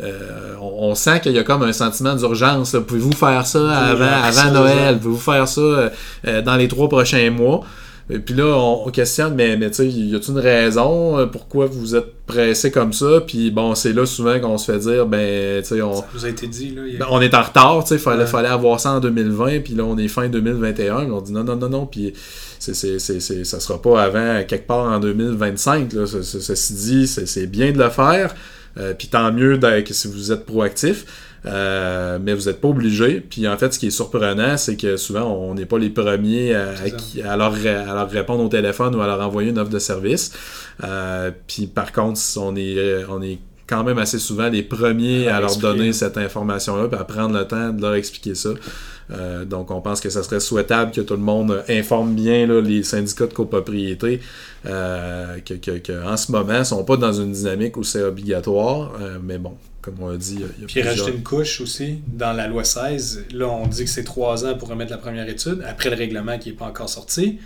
euh, 0.00 0.54
on, 0.60 0.90
on 0.90 0.94
sent 0.94 1.20
qu'il 1.20 1.32
y 1.32 1.38
a 1.38 1.42
comme 1.42 1.62
un 1.64 1.72
sentiment 1.72 2.14
d'urgence. 2.14 2.76
Pouvez-vous 2.86 3.12
faire 3.12 3.46
ça 3.46 3.70
avant, 4.40 4.52
Noël? 4.52 4.98
Pouvez-vous 4.98 5.20
faire 5.20 5.46
ça 5.48 5.90
dans 6.44 6.56
les 6.56 6.66
trois 6.68 6.88
prochains 6.88 7.30
mois? 7.30 7.60
Et 8.14 8.18
puis 8.18 8.34
là, 8.34 8.44
on, 8.58 8.86
on 8.86 8.90
questionne, 8.90 9.34
mais, 9.34 9.56
mais 9.56 9.70
tu 9.70 9.76
sais, 9.76 9.88
y 9.88 10.14
a-t-il 10.14 10.32
une 10.32 10.38
raison 10.38 11.18
euh, 11.18 11.26
pourquoi 11.26 11.66
vous 11.66 11.96
êtes 11.96 12.12
pressé 12.26 12.70
comme 12.70 12.92
ça? 12.92 13.22
Puis 13.26 13.50
bon, 13.50 13.74
c'est 13.74 13.92
là 13.92 14.04
souvent 14.04 14.38
qu'on 14.38 14.58
se 14.58 14.70
fait 14.70 14.78
dire, 14.80 15.06
ben, 15.06 15.62
tu 15.62 15.68
sais, 15.68 15.82
on, 15.82 15.94
Ça 15.96 16.06
vous 16.12 16.24
a 16.26 16.28
été 16.28 16.46
dit, 16.46 16.74
là. 16.74 16.82
a- 16.82 16.98
ben, 16.98 17.06
on 17.10 17.20
est 17.20 17.32
en 17.34 17.42
retard, 17.42 17.82
tu 17.84 17.88
sais, 17.88 17.98
fallait, 17.98 18.24
Ouais. 18.24 18.26
fallait 18.26 18.48
avoir 18.48 18.78
ça 18.80 18.92
en 18.92 19.00
2020, 19.00 19.60
puis 19.60 19.74
là, 19.74 19.84
on 19.84 19.96
est 19.96 20.08
fin 20.08 20.28
2021, 20.28 21.04
puis 21.04 21.10
on 21.12 21.20
dit 21.22 21.32
non, 21.32 21.44
non, 21.44 21.56
non, 21.56 21.68
non, 21.68 21.86
puis 21.86 22.12
c'est, 22.58 22.74
c'est, 22.74 22.98
c'est, 22.98 23.20
c'est- 23.20 23.44
ça 23.44 23.60
sera 23.60 23.80
pas 23.80 24.02
avant 24.02 24.42
quelque 24.46 24.66
part 24.66 24.92
en 24.92 24.98
2025, 25.00 25.92
là. 25.94 26.06
Ce- 26.06 26.22
ce- 26.22 26.40
Ceci 26.40 26.74
dit, 26.74 27.06
c'est, 27.06 27.46
bien 27.46 27.72
de 27.72 27.78
le 27.78 27.88
faire, 27.90 28.34
euh, 28.78 28.94
puis 28.94 29.08
tant 29.08 29.32
mieux 29.32 29.58
que 29.58 29.94
si 29.94 30.08
vous 30.08 30.32
êtes 30.32 30.44
proactif. 30.44 31.04
Euh, 31.44 32.18
mais 32.22 32.34
vous 32.34 32.46
n'êtes 32.46 32.60
pas 32.60 32.68
obligé. 32.68 33.20
Puis 33.20 33.48
en 33.48 33.56
fait, 33.56 33.72
ce 33.72 33.78
qui 33.78 33.88
est 33.88 33.90
surprenant, 33.90 34.56
c'est 34.56 34.76
que 34.76 34.96
souvent, 34.96 35.24
on 35.24 35.54
n'est 35.54 35.66
pas 35.66 35.78
les 35.78 35.90
premiers 35.90 36.54
à, 36.54 37.36
leur, 37.36 37.54
à 37.54 37.94
leur 37.94 38.10
répondre 38.10 38.44
au 38.44 38.48
téléphone 38.48 38.94
ou 38.94 39.00
à 39.00 39.06
leur 39.06 39.20
envoyer 39.20 39.50
une 39.50 39.58
offre 39.58 39.70
de 39.70 39.78
service. 39.78 40.32
Euh, 40.84 41.30
puis 41.46 41.66
par 41.66 41.92
contre, 41.92 42.20
on 42.36 42.54
est, 42.54 43.04
on 43.08 43.20
est 43.22 43.38
quand 43.66 43.84
même 43.84 43.98
assez 43.98 44.18
souvent 44.18 44.48
les 44.48 44.62
premiers 44.62 45.28
À 45.28 45.36
à 45.36 45.40
leur 45.40 45.56
donner 45.56 45.92
cette 45.92 46.18
information-là, 46.18 46.88
puis 46.88 47.00
à 47.00 47.04
prendre 47.04 47.36
le 47.36 47.46
temps 47.46 47.70
de 47.70 47.80
leur 47.80 47.94
expliquer 47.94 48.34
ça. 48.34 48.50
Euh, 49.12 49.44
donc, 49.44 49.70
on 49.70 49.80
pense 49.80 50.00
que 50.00 50.08
ça 50.10 50.22
serait 50.22 50.40
souhaitable 50.40 50.90
que 50.90 51.00
tout 51.02 51.14
le 51.14 51.20
monde 51.20 51.62
informe 51.68 52.14
bien 52.14 52.46
là, 52.46 52.60
les 52.60 52.82
syndicats 52.82 53.26
de 53.26 53.34
copropriété, 53.34 54.20
euh, 54.66 55.38
que, 55.40 55.54
que, 55.54 55.78
que 55.78 56.04
en 56.06 56.16
ce 56.16 56.32
moment, 56.32 56.58
ils 56.60 56.64
sont 56.64 56.84
pas 56.84 56.96
dans 56.96 57.12
une 57.12 57.32
dynamique 57.32 57.76
où 57.76 57.82
c'est 57.84 58.02
obligatoire, 58.02 58.92
euh, 59.00 59.18
mais 59.22 59.38
bon, 59.38 59.52
comme 59.80 59.96
on 60.00 60.10
a 60.10 60.16
dit, 60.16 60.36
il 60.36 60.40
y 60.40 60.44
a, 60.44 60.46
il 60.56 60.60
y 60.62 60.64
a 60.64 60.66
Puis 60.66 60.74
plusieurs- 60.80 60.86
rajouter 60.92 61.12
une 61.16 61.22
couche 61.22 61.60
aussi 61.60 61.98
dans 62.06 62.32
la 62.32 62.46
loi 62.48 62.64
16. 62.64 63.24
Là, 63.34 63.48
on 63.48 63.66
dit 63.66 63.84
que 63.84 63.90
c'est 63.90 64.04
trois 64.04 64.44
ans 64.46 64.56
pour 64.56 64.68
remettre 64.68 64.92
la 64.92 64.98
première 64.98 65.28
étude, 65.28 65.62
après 65.68 65.90
le 65.90 65.96
règlement 65.96 66.38
qui 66.38 66.50
n'est 66.50 66.56
pas 66.56 66.66
encore 66.66 66.88
sorti. 66.88 67.38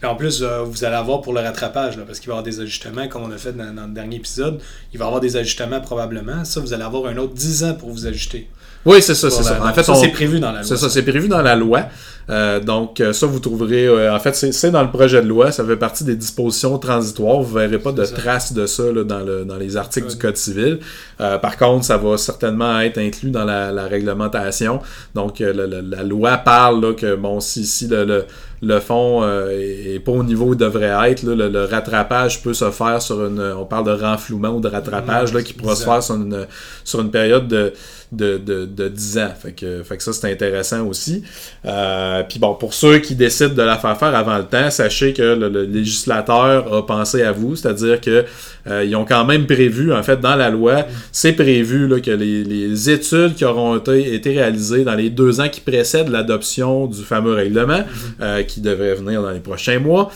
Puis 0.00 0.08
en 0.10 0.14
plus, 0.16 0.42
euh, 0.42 0.62
vous 0.62 0.82
allez 0.84 0.96
avoir 0.96 1.20
pour 1.20 1.34
le 1.34 1.40
rattrapage, 1.40 1.96
là, 1.98 2.04
parce 2.06 2.20
qu'il 2.20 2.28
va 2.28 2.36
y 2.36 2.38
avoir 2.38 2.42
des 2.44 2.60
ajustements, 2.60 3.06
comme 3.08 3.22
on 3.22 3.30
a 3.32 3.36
fait 3.36 3.52
dans, 3.52 3.72
dans 3.74 3.86
le 3.86 3.92
dernier 3.92 4.16
épisode. 4.16 4.58
Il 4.94 4.98
va 4.98 5.04
y 5.04 5.08
avoir 5.08 5.20
des 5.20 5.36
ajustements 5.36 5.80
probablement. 5.80 6.44
Ça, 6.44 6.60
vous 6.60 6.72
allez 6.72 6.84
avoir 6.84 7.06
un 7.06 7.16
autre 7.18 7.34
10 7.34 7.64
ans 7.64 7.74
pour 7.74 7.90
vous 7.90 8.06
ajuster. 8.06 8.48
Oui, 8.86 9.02
c'est 9.02 9.14
ça, 9.14 9.28
c'est 9.30 9.42
ça. 9.42 9.62
En 9.62 9.74
fait, 9.74 9.84
on- 9.92 9.94
c'est 9.94 10.08
prévu 10.08 10.40
dans 10.40 10.52
la 10.52 10.60
loi. 10.60 10.64
C'est 10.64 10.78
ça, 10.78 10.88
c'est 10.88 11.02
prévu 11.02 11.28
dans 11.28 11.42
la 11.42 11.54
loi. 11.54 11.84
Euh, 12.28 12.60
donc, 12.60 13.00
euh, 13.00 13.12
ça, 13.12 13.26
vous 13.26 13.40
trouverez. 13.40 13.86
euh, 13.86 14.14
en 14.14 14.18
fait, 14.20 14.34
c'est 14.34 14.70
dans 14.70 14.82
le 14.82 14.90
projet 14.90 15.20
de 15.22 15.26
loi. 15.26 15.50
Ça 15.50 15.64
fait 15.64 15.76
partie 15.76 16.04
des 16.04 16.14
dispositions 16.16 16.78
transitoires. 16.78 17.40
Vous 17.40 17.54
verrez 17.54 17.78
pas 17.78 17.92
de 17.92 18.04
ça. 18.04 18.14
traces 18.14 18.52
de 18.52 18.66
ça 18.66 18.84
là, 18.92 19.02
dans, 19.04 19.20
le, 19.20 19.44
dans 19.44 19.56
les 19.56 19.76
articles 19.76 20.06
Ouais. 20.06 20.12
du 20.12 20.18
Code 20.18 20.36
civil. 20.36 20.78
Euh, 21.20 21.38
par 21.38 21.56
contre, 21.56 21.84
ça 21.84 21.96
va 21.96 22.16
certainement 22.18 22.78
être 22.80 22.98
inclus 22.98 23.30
dans 23.30 23.44
la, 23.44 23.72
la 23.72 23.86
réglementation. 23.86 24.80
Donc, 25.14 25.40
euh, 25.40 25.52
le- 25.66 25.80
la 25.80 26.02
loi 26.04 26.36
parle 26.36 26.80
là, 26.84 26.92
que, 26.92 27.16
bon, 27.16 27.40
si, 27.40 27.64
si 27.66 27.88
le, 27.88 28.04
le, 28.04 28.24
le 28.62 28.78
fonds 28.78 29.22
euh, 29.24 29.48
est 29.50 29.94
est 29.94 30.00
pas 30.00 30.12
au 30.12 30.22
niveau 30.22 30.46
où 30.46 30.52
il 30.52 30.56
devrait 30.58 31.10
être, 31.10 31.22
là, 31.24 31.34
le, 31.34 31.48
le 31.48 31.64
rattrapage 31.64 32.42
peut 32.42 32.54
se 32.54 32.70
faire 32.70 33.00
sur 33.02 33.24
une. 33.26 33.40
On 33.58 33.64
parle 33.64 33.86
de 33.86 33.90
renflouement 34.02 34.50
ou 34.50 34.60
de 34.60 34.68
rattrapage 34.68 35.30
Ouais, 35.30 35.36
là, 35.38 35.42
qui 35.42 35.52
pourra 35.54 35.74
se 35.74 35.82
10 35.82 35.88
ans. 35.88 35.92
faire 35.94 36.02
sur 36.02 36.14
une, 36.16 36.46
sur 36.84 37.00
une 37.00 37.10
période 37.10 37.48
de, 37.48 37.72
de, 38.12 38.38
de, 38.38 38.64
de 38.66 38.88
10 38.88 39.18
ans. 39.18 39.32
Fait 39.40 39.52
que, 39.52 39.82
fait 39.82 39.96
que 39.96 40.02
ça, 40.02 40.12
c'est 40.12 40.30
intéressant 40.30 40.86
aussi. 40.86 41.22
Euh, 41.64 42.22
Puis 42.28 42.38
bon, 42.38 42.54
pour 42.54 42.74
ceux 42.74 42.98
qui 42.98 43.14
décident 43.14 43.54
de 43.54 43.62
la 43.62 43.78
faire 43.78 43.96
faire 43.98 44.14
avant 44.14 44.38
le 44.38 44.44
temps, 44.44 44.70
sachez 44.70 45.12
que 45.12 45.22
le, 45.22 45.48
le 45.48 45.64
législateur 45.64 46.72
a 46.72 46.86
pensé 46.86 47.22
à 47.22 47.32
vous, 47.32 47.56
c'est-à-dire 47.56 48.00
que 48.00 48.24
euh, 48.66 48.84
ils 48.84 48.94
ont 48.96 49.04
quand 49.04 49.24
même 49.24 49.46
prévu, 49.46 49.92
en 49.92 50.02
fait, 50.02 50.20
dans 50.20 50.36
la 50.36 50.50
loi, 50.50 50.86
c'est 51.12 51.32
prévu 51.32 51.86
là, 51.86 52.00
que 52.00 52.10
les, 52.10 52.44
les 52.44 52.90
études 52.90 53.34
qui 53.34 53.44
auront 53.44 53.76
été, 53.78 54.14
été 54.14 54.30
réalisées 54.30 54.84
dans 54.84 54.94
les 54.94 55.10
deux 55.10 55.40
ans 55.40 55.48
qui 55.48 55.60
précèdent 55.60 56.08
l'adoption 56.08 56.86
du 56.86 57.02
fameux 57.02 57.34
règlement, 57.34 57.82
euh, 58.20 58.42
qui 58.42 58.60
devrait 58.60 58.94
venir 58.94 59.22
dans 59.22 59.30
les 59.30 59.40
prochains 59.40 59.78
mois, 59.78 60.10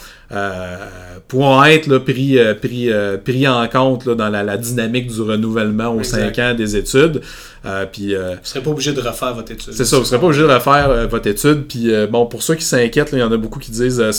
pourront 1.28 1.64
être 1.64 1.86
là, 1.86 2.00
pris, 2.00 2.38
euh, 2.38 2.54
pris, 2.54 2.90
euh, 2.92 3.16
pris 3.16 3.46
en 3.48 3.66
compte 3.68 4.04
là, 4.06 4.14
dans 4.14 4.28
la, 4.28 4.42
la 4.42 4.56
dynamique 4.56 5.06
du 5.12 5.20
renouvellement 5.22 5.88
aux 5.88 5.98
Exact. 6.00 6.34
cinq 6.34 6.38
ans 6.38 6.54
des 6.54 6.76
études. 6.76 7.20
Euh, 7.66 7.86
puis 7.90 8.14
euh, 8.14 8.30
Vous 8.34 8.40
ne 8.42 8.44
serez 8.46 8.60
pas 8.60 8.70
obligé 8.70 8.92
de 8.92 9.00
refaire 9.00 9.34
votre 9.34 9.50
étude. 9.52 9.72
c'est 9.72 9.86
ça, 9.86 9.96
vous 9.96 10.02
ne 10.02 10.06
serez 10.06 10.20
pas 10.20 10.26
obligé 10.26 10.42
de 10.42 10.48
refaire 10.52 10.90
euh, 10.90 11.06
votre 11.06 11.26
étude. 11.28 11.66
Puis 11.66 11.94
euh, 11.94 12.06
bon, 12.06 12.26
pour 12.26 12.42
ceux 12.42 12.56
qui 12.56 12.64
s'inquiètent, 12.64 13.08
il 13.12 13.18
y 13.20 13.22
en 13.22 13.32
a 13.32 13.36
beaucoup 13.38 13.58
qui 13.58 13.70
disent 13.70 14.00
euh, 14.00 14.10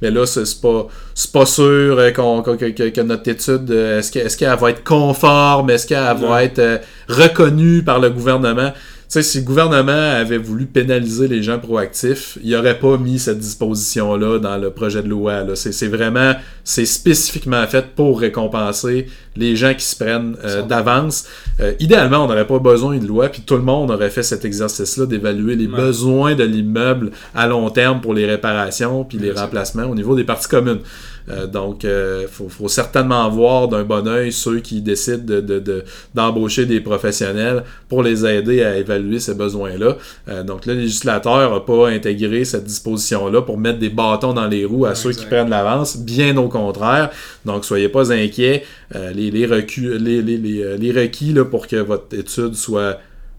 Mais 0.00 0.10
là, 0.10 0.24
c'est 0.24 0.60
pas, 0.60 0.86
c'est 1.14 1.32
pas 1.32 1.46
sûr 1.46 1.64
euh, 1.98 2.10
qu'on- 2.12 2.42
que, 2.42 2.54
que- 2.70 2.88
que 2.90 3.00
notre 3.00 3.28
étude, 3.28 3.68
euh, 3.70 3.98
est-ce 3.98 4.12
que- 4.12 4.20
est-ce 4.20 4.36
qu'elle 4.36 4.56
va 4.56 4.70
être 4.70 4.84
conforme, 4.84 5.70
est-ce 5.70 5.86
qu'elle 5.86 6.16
va 6.16 6.44
être 6.44 6.58
euh, 6.60 6.78
reconnue 7.08 7.82
par 7.82 7.98
le 7.98 8.10
gouvernement? 8.10 8.72
Sais, 9.12 9.22
si 9.22 9.38
le 9.38 9.44
gouvernement 9.44 9.92
avait 9.92 10.38
voulu 10.38 10.66
pénaliser 10.66 11.28
les 11.28 11.42
gens 11.42 11.58
proactifs, 11.58 12.38
il 12.42 12.50
n'aurait 12.52 12.78
pas 12.78 12.96
mis 12.98 13.18
cette 13.18 13.38
disposition-là 13.38 14.38
dans 14.38 14.56
le 14.58 14.70
projet 14.70 15.02
de 15.02 15.08
loi. 15.08 15.42
là. 15.44 15.54
C'est 15.56 15.72
c'est 15.72 15.88
vraiment, 15.88 16.32
c'est 16.64 16.86
spécifiquement 16.86 17.66
fait 17.66 17.94
pour 17.94 18.20
récompenser 18.20 19.06
les 19.36 19.56
gens 19.56 19.74
qui 19.74 19.84
se 19.84 19.96
prennent 19.96 20.36
euh, 20.44 20.62
d'avance. 20.62 21.24
Euh, 21.60 21.72
idéalement, 21.80 22.24
on 22.24 22.28
n'aurait 22.28 22.46
pas 22.46 22.58
besoin 22.58 22.98
de 22.98 23.06
loi, 23.06 23.28
puis 23.28 23.42
tout 23.42 23.56
le 23.56 23.62
monde 23.62 23.90
aurait 23.90 24.10
fait 24.10 24.22
cet 24.22 24.44
exercice-là 24.44 25.06
d'évaluer 25.06 25.56
les 25.56 25.66
Ouais. 25.66 25.76
besoins 25.76 26.34
de 26.34 26.44
l'immeuble 26.44 27.10
à 27.34 27.46
long 27.46 27.70
terme 27.70 28.00
pour 28.00 28.12
les 28.14 28.26
réparations 28.26 29.04
puis 29.04 29.16
les 29.18 29.32
remplacements 29.32 29.84
au 29.84 29.94
niveau 29.94 30.14
des 30.16 30.24
parties 30.24 30.48
communes. 30.48 30.80
Euh, 31.28 31.46
donc, 31.46 31.84
il 31.84 32.26
faut, 32.28 32.48
faut 32.48 32.68
certainement 32.68 33.28
voir 33.30 33.68
d'un 33.68 33.84
bon 33.84 34.06
œil 34.08 34.32
ceux 34.32 34.60
qui 34.60 34.80
décident 34.82 35.24
de- 35.24 35.40
de- 35.40 35.58
de- 35.60 35.84
d'embaucher 36.14 36.66
des 36.66 36.80
professionnels 36.80 37.62
pour 37.88 38.02
les 38.02 38.26
aider 38.26 38.62
à 38.64 38.76
évaluer 38.76 39.18
ces 39.20 39.34
besoins-là. 39.34 39.96
Euh, 40.28 40.42
donc, 40.42 40.66
le 40.66 40.74
législateur 40.74 41.52
n'a 41.52 41.60
pas 41.60 41.88
intégré 41.90 42.44
cette 42.44 42.64
disposition-là 42.64 43.42
pour 43.42 43.58
mettre 43.58 43.78
des 43.78 43.88
bâtons 43.90 44.32
dans 44.32 44.46
les 44.48 44.64
roues 44.64 44.86
à 44.86 44.94
ceux 44.94 45.12
qui 45.12 45.26
prennent 45.26 45.50
l'avance, 45.50 45.96
bien 45.96 46.36
au 46.36 46.48
contraire. 46.48 47.10
Donc, 47.44 47.64
soyez 47.64 47.88
pas 47.88 48.12
inquiets. 48.12 48.64
Euh, 48.94 49.12
les, 49.12 49.30
les, 49.30 49.46
recu- 49.46 49.96
les, 49.96 50.22
les, 50.22 50.36
les, 50.38 50.62
euh, 50.62 50.76
les 50.76 50.92
requis 50.92 51.32
là, 51.32 51.44
pour 51.44 51.66
que 51.66 51.76
votre 51.76 52.14
étude 52.16 52.54
soit 52.54 52.98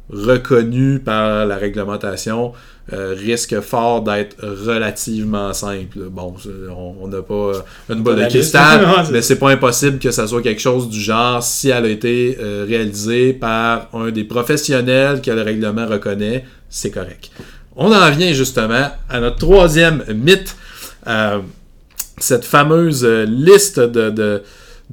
reconnue 0.09 0.99
par 0.99 1.45
la 1.45 1.55
réglementation 1.57 2.51
euh, 2.91 3.15
risque 3.17 3.61
fort 3.61 4.01
d'être 4.01 4.35
relativement 4.43 5.53
simple. 5.53 5.99
Bon, 6.09 6.35
on 7.01 7.07
n'a 7.07 7.21
pas 7.21 7.33
euh, 7.33 7.61
une 7.89 8.03
boule 8.03 8.17
de 8.17 8.25
cristal, 8.25 8.85
mais 9.11 9.21
c'est 9.21 9.37
pas 9.37 9.51
impossible 9.51 9.99
que 9.99 10.11
ça 10.11 10.27
soit 10.27 10.41
quelque 10.41 10.61
chose 10.61 10.89
du 10.89 10.99
genre 10.99 11.41
si 11.41 11.69
elle 11.69 11.85
a 11.85 11.89
été 11.89 12.37
euh, 12.41 12.65
réalisée 12.67 13.31
par 13.31 13.87
un 13.93 14.11
des 14.11 14.25
professionnels 14.25 15.21
que 15.21 15.31
le 15.31 15.43
règlement 15.43 15.87
reconnaît, 15.87 16.43
c'est 16.69 16.91
correct. 16.91 17.31
On 17.75 17.91
en 17.91 18.11
vient 18.11 18.33
justement 18.33 18.91
à 19.09 19.19
notre 19.19 19.37
troisième 19.37 20.03
mythe, 20.13 20.55
euh, 21.07 21.39
cette 22.17 22.45
fameuse 22.45 23.03
euh, 23.03 23.25
liste 23.25 23.79
de, 23.79 24.09
de, 24.09 24.43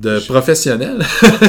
de 0.01 0.19
Je- 0.19 0.27
professionnels. 0.27 0.99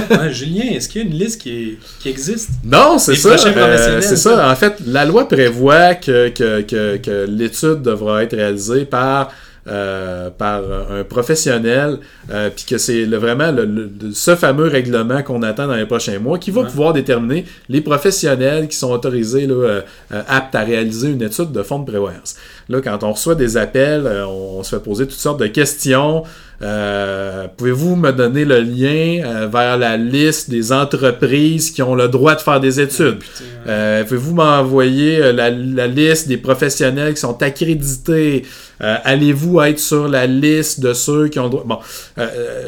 Ouais, 0.09 0.29
Julien, 0.31 0.65
est-ce 0.71 0.89
qu'il 0.89 1.01
y 1.01 1.05
a 1.05 1.07
une 1.07 1.15
liste 1.17 1.41
qui, 1.41 1.77
existe? 2.05 2.49
Non, 2.63 2.97
c'est 2.97 3.15
ça. 3.15 3.29
euh, 3.47 4.01
c'est 4.01 4.17
ça. 4.17 4.51
En 4.51 4.55
fait, 4.55 4.75
la 4.85 5.05
loi 5.05 5.27
prévoit 5.27 5.95
que, 5.95 6.29
que, 6.29 6.61
que, 6.61 6.97
que 6.97 7.25
l'étude 7.29 7.81
devra 7.81 8.23
être 8.23 8.35
réalisée 8.35 8.85
par, 8.85 9.31
euh, 9.67 10.29
par 10.31 10.61
un 10.91 11.03
professionnel, 11.03 11.99
euh, 12.31 12.49
puis 12.55 12.65
que 12.65 12.77
c'est 12.79 13.05
le- 13.05 13.17
vraiment 13.17 13.51
le- 13.51 13.65
le- 13.65 13.89
ce 14.13 14.35
fameux 14.35 14.67
règlement 14.67 15.21
qu'on 15.21 15.43
attend 15.43 15.67
dans 15.67 15.75
les 15.75 15.85
prochains 15.85 16.17
mois 16.19 16.39
qui 16.39 16.49
va 16.51 16.61
Ouais. 16.61 16.67
pouvoir 16.67 16.93
déterminer 16.93 17.45
les 17.69 17.81
professionnels 17.81 18.67
qui 18.67 18.75
sont 18.75 18.91
autorisés, 18.91 19.45
là, 19.45 19.53
euh, 19.53 19.81
aptes 20.27 20.55
à 20.55 20.61
réaliser 20.61 21.09
une 21.09 21.21
étude 21.21 21.51
de 21.51 21.61
fonds 21.63 21.79
de 21.79 21.85
prévoyance. 21.89 22.35
Là, 22.69 22.81
quand 22.81 23.03
on 23.03 23.11
reçoit 23.13 23.35
des 23.35 23.55
appels, 23.55 24.03
on, 24.27 24.57
on 24.59 24.63
se 24.63 24.75
fait 24.75 24.81
poser 24.83 25.05
toutes 25.05 25.19
sortes 25.19 25.39
de 25.39 25.47
questions. 25.47 26.23
Euh, 26.63 27.47
Pouvez-vous 27.57 27.95
me 27.95 28.11
donner 28.11 28.45
le 28.45 28.59
lien 28.61 29.23
euh, 29.25 29.47
vers 29.47 29.77
la 29.77 29.97
liste 29.97 30.49
des 30.49 30.71
entreprises 30.71 31.71
qui 31.71 31.81
ont 31.81 31.95
le 31.95 32.07
droit 32.07 32.35
de 32.35 32.41
faire 32.41 32.59
des 32.59 32.79
études? 32.79 33.19
Putain, 33.19 33.43
Euh, 33.67 34.03
Pouvez-vous 34.03 34.33
m'envoyer 34.35 35.21
euh, 35.21 35.31
la, 35.33 35.49
la 35.49 35.87
liste 35.87 36.27
des 36.27 36.37
professionnels 36.37 37.13
qui 37.15 37.19
sont 37.21 37.41
accrédités? 37.41 38.43
Euh, 38.81 38.95
Allez-vous 39.03 39.61
être 39.61 39.79
sur 39.79 40.07
la 40.07 40.25
liste 40.27 40.79
de 40.81 40.93
ceux 40.93 41.27
qui 41.29 41.39
ont 41.39 41.45
le 41.45 41.49
droit? 41.49 41.63
Bon, 41.65 41.79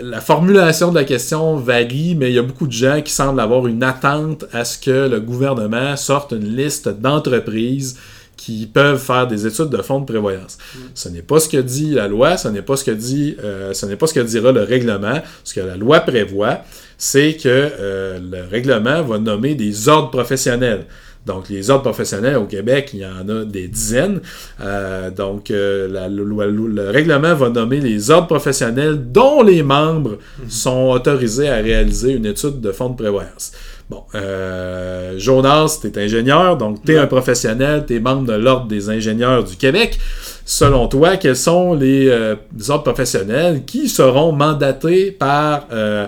la 0.02 0.22
formulation 0.22 0.92
de 0.92 0.96
la 0.96 1.04
question 1.04 1.58
varie, 1.58 2.16
mais 2.16 2.30
il 2.30 2.36
y 2.36 2.40
a 2.40 2.44
beaucoup 2.44 2.68
de 2.68 2.72
gens 2.72 3.02
qui 3.02 3.12
semblent 3.12 3.40
avoir 3.40 3.68
une 3.68 3.84
attente 3.84 4.46
à 4.54 4.66
ce 4.66 4.78
que 4.78 5.08
le 5.10 5.20
gouvernement 5.20 5.96
sorte 5.98 6.32
une 6.34 6.56
liste 6.56 6.90
d'entreprises 6.90 7.98
qui 8.44 8.66
peuvent 8.66 9.00
faire 9.00 9.26
des 9.26 9.48
études 9.48 9.70
de 9.70 9.82
fonds 9.82 10.02
de 10.02 10.06
prévoyance. 10.06 10.58
Ce 10.96 11.08
n'est 11.08 11.22
pas 11.22 11.40
ce 11.40 11.48
que 11.48 11.56
dit 11.56 11.92
la 11.92 12.10
loi, 12.10 12.36
ce 12.36 12.50
n'est 12.50 12.62
pas 12.62 12.76
ce 12.76 12.84
que 12.84 12.92
dit, 12.92 13.38
euh, 13.42 13.72
ce 13.74 13.86
n'est 13.86 13.96
pas 13.96 14.06
ce 14.06 14.14
que 14.14 14.20
dira 14.20 14.52
le 14.52 14.64
règlement. 14.64 15.22
Ce 15.46 15.54
que 15.54 15.62
la 15.62 15.78
loi 15.78 16.02
prévoit, 16.02 16.60
c'est 16.98 17.38
que 17.38 17.48
euh, 17.48 18.20
le 18.20 18.46
règlement 18.50 19.02
va 19.02 19.18
nommer 19.18 19.56
des 19.56 19.88
ordres 19.88 20.12
professionnels. 20.12 20.86
Donc, 21.26 21.50
les 21.50 21.70
ordres 21.70 21.84
professionnels 21.84 22.36
au 22.38 22.46
Québec, 22.46 22.92
il 22.94 23.00
y 23.00 23.06
en 23.06 23.28
a 23.30 23.46
des 23.46 23.68
dizaines. 23.68 24.20
Euh, 24.62 25.10
donc, 25.10 25.52
euh, 25.52 25.88
le 26.10 26.90
règlement 26.90 27.34
va 27.34 27.50
nommer 27.50 27.80
les 27.80 28.12
ordres 28.12 28.28
professionnels 28.28 29.12
dont 29.12 29.42
les 29.42 29.64
membres 29.64 30.18
sont 30.50 30.90
autorisés 30.92 31.50
à 31.50 31.56
réaliser 31.56 32.14
une 32.14 32.26
étude 32.26 32.60
de 32.60 32.72
fonds 32.72 32.90
de 32.90 32.96
prévoyance. 32.96 33.54
Bon, 33.90 34.04
euh, 34.16 35.14
Jonas, 35.18 35.80
tu 35.82 35.88
es 35.88 36.04
ingénieur, 36.04 36.58
donc 36.58 36.84
tu 36.86 36.94
es 36.94 36.98
un 36.98 37.08
professionnel, 37.08 37.84
tu 37.86 37.96
es 37.96 38.00
membre 38.00 38.28
de 38.28 38.34
l'Ordre 38.34 38.68
des 38.68 38.90
ingénieurs 38.90 39.44
du 39.44 39.58
Québec. 39.58 40.00
Selon 40.46 40.88
toi, 40.88 41.18
quels 41.18 41.36
sont 41.36 41.74
les, 41.74 42.08
euh, 42.08 42.36
ordres 42.70 42.84
professionnels 42.84 43.66
qui 43.66 43.90
seront 43.90 44.32
mandatés 44.32 45.12
par, 45.12 45.68
euh, 45.72 46.08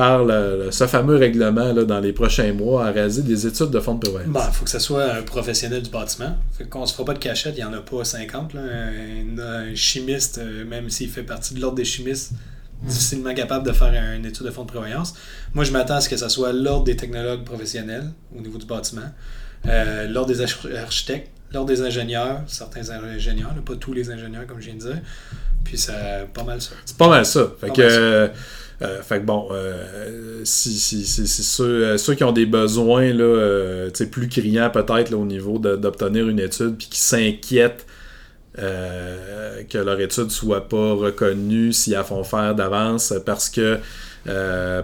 par 0.00 0.24
le- 0.24 0.64
le- 0.64 0.70
ce 0.70 0.86
fameux 0.86 1.16
règlement 1.16 1.72
là, 1.72 1.84
dans 1.84 2.00
les 2.00 2.12
prochains 2.14 2.52
mois 2.54 2.86
à 2.86 2.90
réaliser 2.90 3.22
des 3.22 3.46
études 3.46 3.70
de 3.70 3.80
fonds 3.80 3.94
de 3.96 4.00
prévoyance? 4.00 4.30
Bon, 4.32 4.40
il 4.48 4.52
faut 4.54 4.64
que 4.64 4.70
ce 4.70 4.78
soit 4.78 5.04
un 5.12 5.22
professionnel 5.22 5.82
du 5.82 5.90
bâtiment. 5.90 6.36
Fait 6.56 6.64
qu'on 6.64 6.86
se 6.86 6.92
fera 6.94 7.04
pas 7.04 7.12
de 7.14 7.18
cachette, 7.18 7.54
il 7.58 7.64
n'y 7.64 7.70
en 7.70 7.72
a 7.74 7.80
pas 7.82 8.02
50. 8.04 8.54
Là. 8.54 8.60
Un, 8.62 9.38
un 9.38 9.74
chimiste, 9.74 10.38
euh, 10.38 10.64
même 10.64 10.88
s'il 10.88 11.10
fait 11.10 11.22
partie 11.22 11.52
de 11.54 11.60
l'ordre 11.60 11.76
des 11.76 11.84
chimistes, 11.84 12.32
difficilement 12.82 13.34
capable 13.34 13.66
de 13.66 13.72
faire 13.72 13.92
une 14.16 14.24
étude 14.24 14.46
de 14.46 14.50
fonds 14.50 14.62
de 14.62 14.68
prévoyance. 14.68 15.14
Moi, 15.52 15.64
je 15.64 15.72
m'attends 15.72 15.96
à 15.96 16.00
ce 16.00 16.08
que 16.08 16.16
ce 16.16 16.28
soit 16.30 16.52
l'ordre 16.54 16.84
des 16.84 16.96
technologues 16.96 17.44
professionnels 17.44 18.10
au 18.34 18.40
niveau 18.40 18.56
du 18.58 18.64
bâtiment, 18.64 19.02
euh, 19.66 20.08
l'ordre 20.08 20.32
des 20.32 20.40
arch- 20.40 20.66
architectes, 20.82 21.28
l'ordre 21.52 21.68
des 21.68 21.82
ingénieurs, 21.82 22.40
certains 22.46 22.88
ingénieurs, 22.88 23.52
là, 23.54 23.60
pas 23.66 23.74
tous 23.76 23.92
les 23.92 24.10
ingénieurs 24.10 24.46
comme 24.46 24.60
je 24.60 24.66
viens 24.70 24.74
de 24.76 24.80
dire. 24.92 24.98
Puis 25.62 25.76
c'est 25.76 25.92
pas 26.32 26.42
mal 26.42 26.62
ça. 26.62 26.70
C'est 26.86 26.96
pas 26.96 27.08
mal 27.08 27.26
ça. 27.26 27.52
Fait 27.60 27.66
Pas 27.66 27.72
que, 27.74 27.82
mal 27.82 28.28
ça. 28.28 28.34
Euh, 28.82 28.86
Euh, 28.86 29.02
fait 29.02 29.20
que 29.20 29.24
bon, 29.24 29.48
si, 30.44 30.72
si, 30.78 31.04
si, 31.04 31.26
ceux, 31.26 31.98
ceux, 31.98 32.14
qui 32.14 32.24
ont 32.24 32.32
des 32.32 32.46
besoins 32.46 33.12
là, 33.12 33.88
plus 34.10 34.28
criants 34.28 34.70
peut-être 34.70 35.12
au 35.12 35.24
niveau 35.24 35.58
d'obtenir 35.58 36.28
une 36.28 36.40
étude, 36.40 36.76
puis 36.76 36.88
qui 36.90 37.00
s'inquiètent 37.00 37.86
que 38.56 39.78
leur 39.78 40.00
étude 40.00 40.30
soit 40.30 40.68
pas 40.68 40.94
reconnue 40.94 41.72
si 41.72 41.92
elles 41.92 42.04
font 42.04 42.24
faire 42.24 42.54
d'avance 42.54 43.14
parce 43.24 43.48
que 43.48 43.78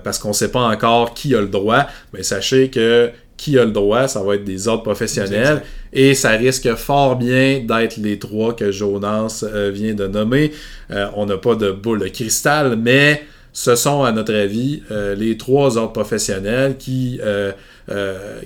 parce 0.02 0.18
qu'on 0.18 0.28
ne 0.28 0.34
sait 0.34 0.50
pas 0.50 0.62
encore 0.68 1.14
qui 1.14 1.34
a 1.34 1.40
le 1.40 1.48
droit, 1.48 1.86
mais 2.12 2.22
sachez 2.22 2.70
que 2.70 3.10
qui 3.36 3.58
a 3.58 3.64
le 3.64 3.70
droit, 3.70 4.08
ça 4.08 4.22
va 4.22 4.34
être 4.34 4.44
des 4.44 4.68
ordres 4.68 4.82
professionnels. 4.82 5.62
Et 5.92 6.14
ça 6.14 6.30
risque 6.30 6.74
fort 6.74 7.16
bien 7.16 7.60
d'être 7.60 7.96
les 7.96 8.18
trois 8.18 8.54
que 8.54 8.70
Jonas 8.70 9.44
euh, 9.46 9.70
vient 9.72 9.94
de 9.94 10.06
nommer. 10.06 10.52
Euh, 10.90 11.06
on 11.14 11.26
n'a 11.26 11.36
pas 11.36 11.54
de 11.54 11.70
boule 11.70 12.00
de 12.00 12.08
cristal, 12.08 12.76
mais 12.76 13.22
ce 13.58 13.74
sont, 13.74 14.04
à 14.04 14.12
notre 14.12 14.34
avis, 14.34 14.82
euh, 14.90 15.14
les 15.14 15.38
trois 15.38 15.78
ordres 15.78 15.94
professionnels 15.94 16.76
qui, 16.76 17.18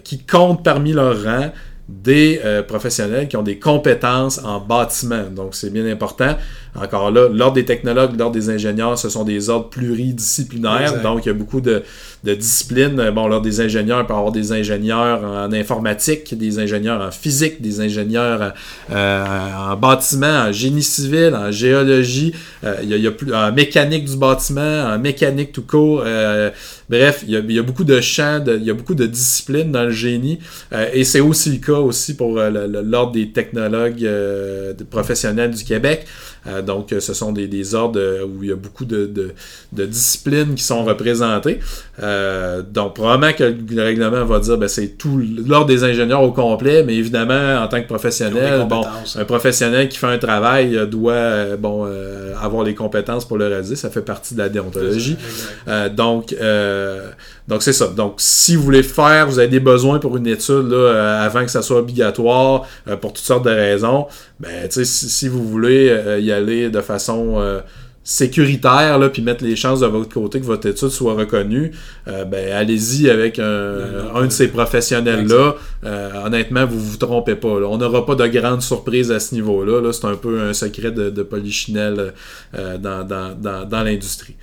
qui 0.05 0.19
comptent 0.21 0.62
parmi 0.62 0.93
leurs 0.93 1.25
rangs 1.25 1.50
des 1.88 2.40
professionnels 2.69 3.26
qui 3.26 3.37
ont 3.37 3.43
des 3.43 3.59
compétences 3.59 4.38
en 4.45 4.61
bâtiment. 4.61 5.25
Donc, 5.25 5.57
c'est 5.57 5.71
bien 5.71 5.87
important. 5.87 6.37
Encore 6.75 7.11
là, 7.11 7.29
l'ordre 7.29 7.55
des 7.55 7.65
technologues, 7.65 8.17
l'ordre 8.17 8.35
des 8.35 8.49
ingénieurs, 8.49 8.97
ce 8.97 9.09
sont 9.09 9.25
des 9.25 9.50
ordres 9.50 9.71
pluridisciplinaires. 9.71 11.03
Donc, 11.03 11.27
il 11.27 11.29
y 11.29 11.31
a 11.31 11.35
beaucoup 11.35 11.61
de, 11.61 11.83
disciplines. 12.23 13.11
Bon, 13.12 13.27
l'ordre 13.27 13.45
des 13.45 13.61
ingénieurs 13.61 14.07
peut 14.07 14.12
avoir 14.12 14.31
des 14.31 14.53
ingénieurs 14.53 15.25
en 15.25 15.53
informatique, 15.53 16.37
des 16.37 16.59
ingénieurs 16.59 17.00
en 17.00 17.11
physique, 17.11 17.61
des 17.61 17.81
ingénieurs 17.81 18.53
euh, 18.91 19.25
en 19.73 19.77
bâtiment, 19.77 20.45
en 20.49 20.53
génie 20.53 20.83
civil, 20.83 21.35
en 21.35 21.50
géologie. 21.50 22.35
Euh, 22.62 22.77
il, 22.83 22.97
y 22.97 23.07
a, 23.07 23.11
plus, 23.11 23.35
en 23.35 23.53
mécanique 23.53 24.05
du 24.05 24.17
bâtiment, 24.17 24.85
en 24.85 24.99
mécanique 24.99 25.53
tout 25.53 25.62
court. 25.62 26.05
Euh, 26.07 26.50
bref, 26.89 27.25
il 27.27 27.53
y, 27.53 27.59
a, 27.59 27.62
beaucoup 27.62 27.85
de 27.85 28.00
champs, 28.00 28.45
il 28.47 28.62
y 28.62 28.71
a 28.71 28.75
beaucoup 28.75 28.95
de 28.95 29.07
disciplines 29.07 29.73
dans 29.73 29.85
le 29.85 29.91
génie. 29.91 30.39
et 30.93 31.05
c'est 31.05 31.21
aussi 31.21 31.50
le 31.50 31.59
cas 31.59 31.79
aussi 31.81 32.15
pour 32.15 32.39
l'ordre 32.39 33.12
des 33.12 33.31
technologues 33.33 34.09
professionnels 34.91 35.50
du 35.53 35.65
Québec. 35.65 36.07
Euh, 36.61 36.62
donc, 36.62 36.95
ce 36.99 37.14
sont 37.14 37.33
des, 37.33 37.75
ordres 37.75 38.00
où 38.25 38.43
il 38.43 38.50
y 38.50 38.52
a 38.52 38.57
beaucoup 38.57 38.85
de, 38.85 39.33
disciplines 39.73 40.55
qui 40.55 40.62
sont 40.62 40.85
représentées. 40.85 41.61
Euh, 42.02 42.62
donc, 42.62 42.95
probablement 42.95 43.33
que 43.33 43.45
le 43.45 43.83
règlement 43.83 44.25
va 44.25 44.40
dire 44.40 44.55
que 44.55 44.61
ben, 44.61 44.69
c'est 44.69 44.99
tout 44.99 45.21
l'ordre 45.47 45.67
des 45.67 45.85
ingénieurs 45.85 46.23
au 46.23 46.33
complet, 46.33 46.83
mais 46.83 46.97
évidemment, 46.97 47.62
en 47.62 47.69
tant 47.69 47.81
que 47.81 47.87
professionnel, 47.87 48.67
bon, 48.69 48.83
un 49.17 49.25
professionnel 49.25 49.88
qui 49.88 49.99
fait 49.99 50.07
un 50.07 50.19
travail 50.19 50.88
doit 50.88 51.12
euh, 51.12 51.57
bon, 51.57 51.88
avoir 52.40 52.64
les 52.64 52.75
compétences 52.75 53.26
pour 53.26 53.38
le 53.38 53.47
réaliser. 53.47 53.76
Ça 53.76 53.90
fait 53.90 54.02
partie 54.02 54.35
de 54.35 54.38
la 54.40 54.49
déontologie. 54.49 55.17
donc, 55.95 56.35
donc 57.50 57.62
c'est 57.62 57.73
ça. 57.73 57.88
Donc, 57.88 58.14
si 58.19 58.54
vous 58.54 58.62
voulez 58.62 58.85
faire, 58.85 59.26
vous 59.26 59.40
avez 59.40 59.49
des 59.49 59.61
besoins 59.61 59.99
pour 59.99 60.16
une 60.16 60.28
étude 60.28 60.71
là, 60.71 61.21
avant 61.23 61.42
que 61.42 61.50
ça 61.50 61.61
soit 61.61 61.78
obligatoire, 61.78 62.66
pour 63.00 63.12
toutes 63.12 63.25
sortes 63.25 63.45
de 63.45 63.50
raisons, 63.50 64.07
ben, 64.38 64.71
si, 64.71 64.87
si 64.87 65.28
vous 65.28 65.42
voulez 65.42 66.21
y 66.21 66.30
aller 66.30 66.71
de 66.71 66.80
façon 66.80 67.35
euh, 67.38 67.61
sécuritaire, 68.04 68.99
là, 68.99 69.09
puis 69.09 69.21
mettre 69.21 69.45
les 69.45 69.57
chances 69.57 69.80
de 69.80 69.87
votre 69.87 70.09
côté 70.09 70.40
que 70.40 70.47
votre 70.47 70.69
étude 70.69 70.88
soit 70.88 71.14
reconnue, 71.14 71.73
euh, 72.09 72.25
ben, 72.25 72.52
allez-y 72.52 73.11
avec 73.11 73.38
un, 73.38 74.25
de 74.25 74.30
ces 74.30 74.49
professionnels-là. 74.49 75.57
Euh, 75.85 76.25
honnêtement, 76.25 76.66
vous 76.66 76.80
vous 76.80 76.97
trompez 76.97 77.35
pas. 77.35 77.49
On 77.49 77.78
n'aura 77.78 78.07
pas 78.07 78.14
de 78.14 78.26
grandes 78.28 78.62
surprises 78.62 79.11
à 79.11 79.21
ce 79.21 79.35
niveau-là. 79.35 79.80
-là, 79.80 79.92
C'est 79.92 80.07
un 80.07 80.16
peu 80.16 80.40
un 80.40 80.52
secret 80.52 80.92
de, 80.92 81.11
de 81.11 81.23
polichinelle 81.23 82.14
dans, 82.54 83.04
dans, 83.04 83.35
dans, 83.35 83.64
dans 83.69 83.83
l'industrie. 83.83 84.37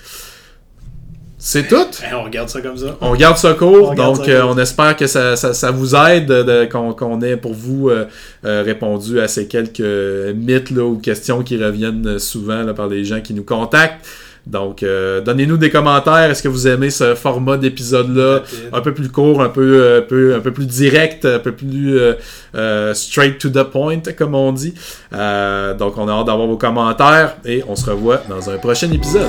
C'est 1.50 1.66
tout? 1.66 1.78
Eh, 2.04 2.14
on 2.14 2.24
regarde 2.24 2.50
ça 2.50 2.60
comme 2.60 2.76
ça. 2.76 2.98
On 3.00 3.12
regarde 3.12 3.38
ça 3.38 3.54
court. 3.54 3.96
donc, 3.96 4.28
euh, 4.28 4.44
on 4.44 4.58
espère 4.58 4.98
que 4.98 5.08
ça, 5.08 5.38
ça, 5.38 5.72
vous 5.72 5.96
aide, 5.96 6.68
qu'on 6.70 7.22
ait 7.22 7.38
pour 7.38 7.54
vous 7.54 7.88
euh, 7.88 8.04
euh, 8.44 8.64
répondu 8.66 9.22
à 9.22 9.30
ces 9.30 9.48
quelques 9.48 9.80
mythes 10.36 10.72
là, 10.72 10.84
ou 10.84 10.98
questions 10.98 11.44
qui 11.44 11.56
reviennent 11.56 12.20
souvent 12.20 12.64
là, 12.64 12.74
par 12.74 12.88
les 12.90 13.06
gens 13.06 13.22
qui 13.22 13.34
nous 13.34 13.46
contactent. 13.46 14.06
Donc, 14.46 14.84
donnez-nous 15.26 15.56
des 15.56 15.70
commentaires. 15.70 16.30
Est-ce 16.30 16.44
que 16.44 16.50
vous 16.50 16.68
aimez 16.68 16.90
ce 16.90 17.16
format 17.16 17.56
d'épisode-là? 17.56 18.44
Un 18.74 18.82
peu 18.82 18.94
plus 18.94 19.10
court, 19.10 19.42
un 19.42 19.50
peu, 19.50 20.00
un 20.00 20.02
peu, 20.02 20.36
un 20.36 20.40
peu 20.40 20.52
plus 20.52 20.66
direct, 20.66 21.24
un 21.24 21.40
peu 21.40 21.54
plus 21.54 21.98
straight 22.94 23.38
to 23.40 23.50
the 23.50 23.64
point, 23.64 24.02
comme 24.18 24.36
on 24.36 24.52
dit. 24.52 24.74
donc, 25.12 25.98
on 25.98 26.08
a 26.10 26.12
hâte 26.12 26.28
d'avoir 26.28 26.48
vos 26.48 26.58
commentaires 26.58 27.38
et 27.46 27.64
on 27.70 27.78
se 27.78 27.90
revoit 27.90 28.22
dans 28.30 28.50
un 28.50 28.58
prochain 28.58 28.92
épisode. 28.92 29.28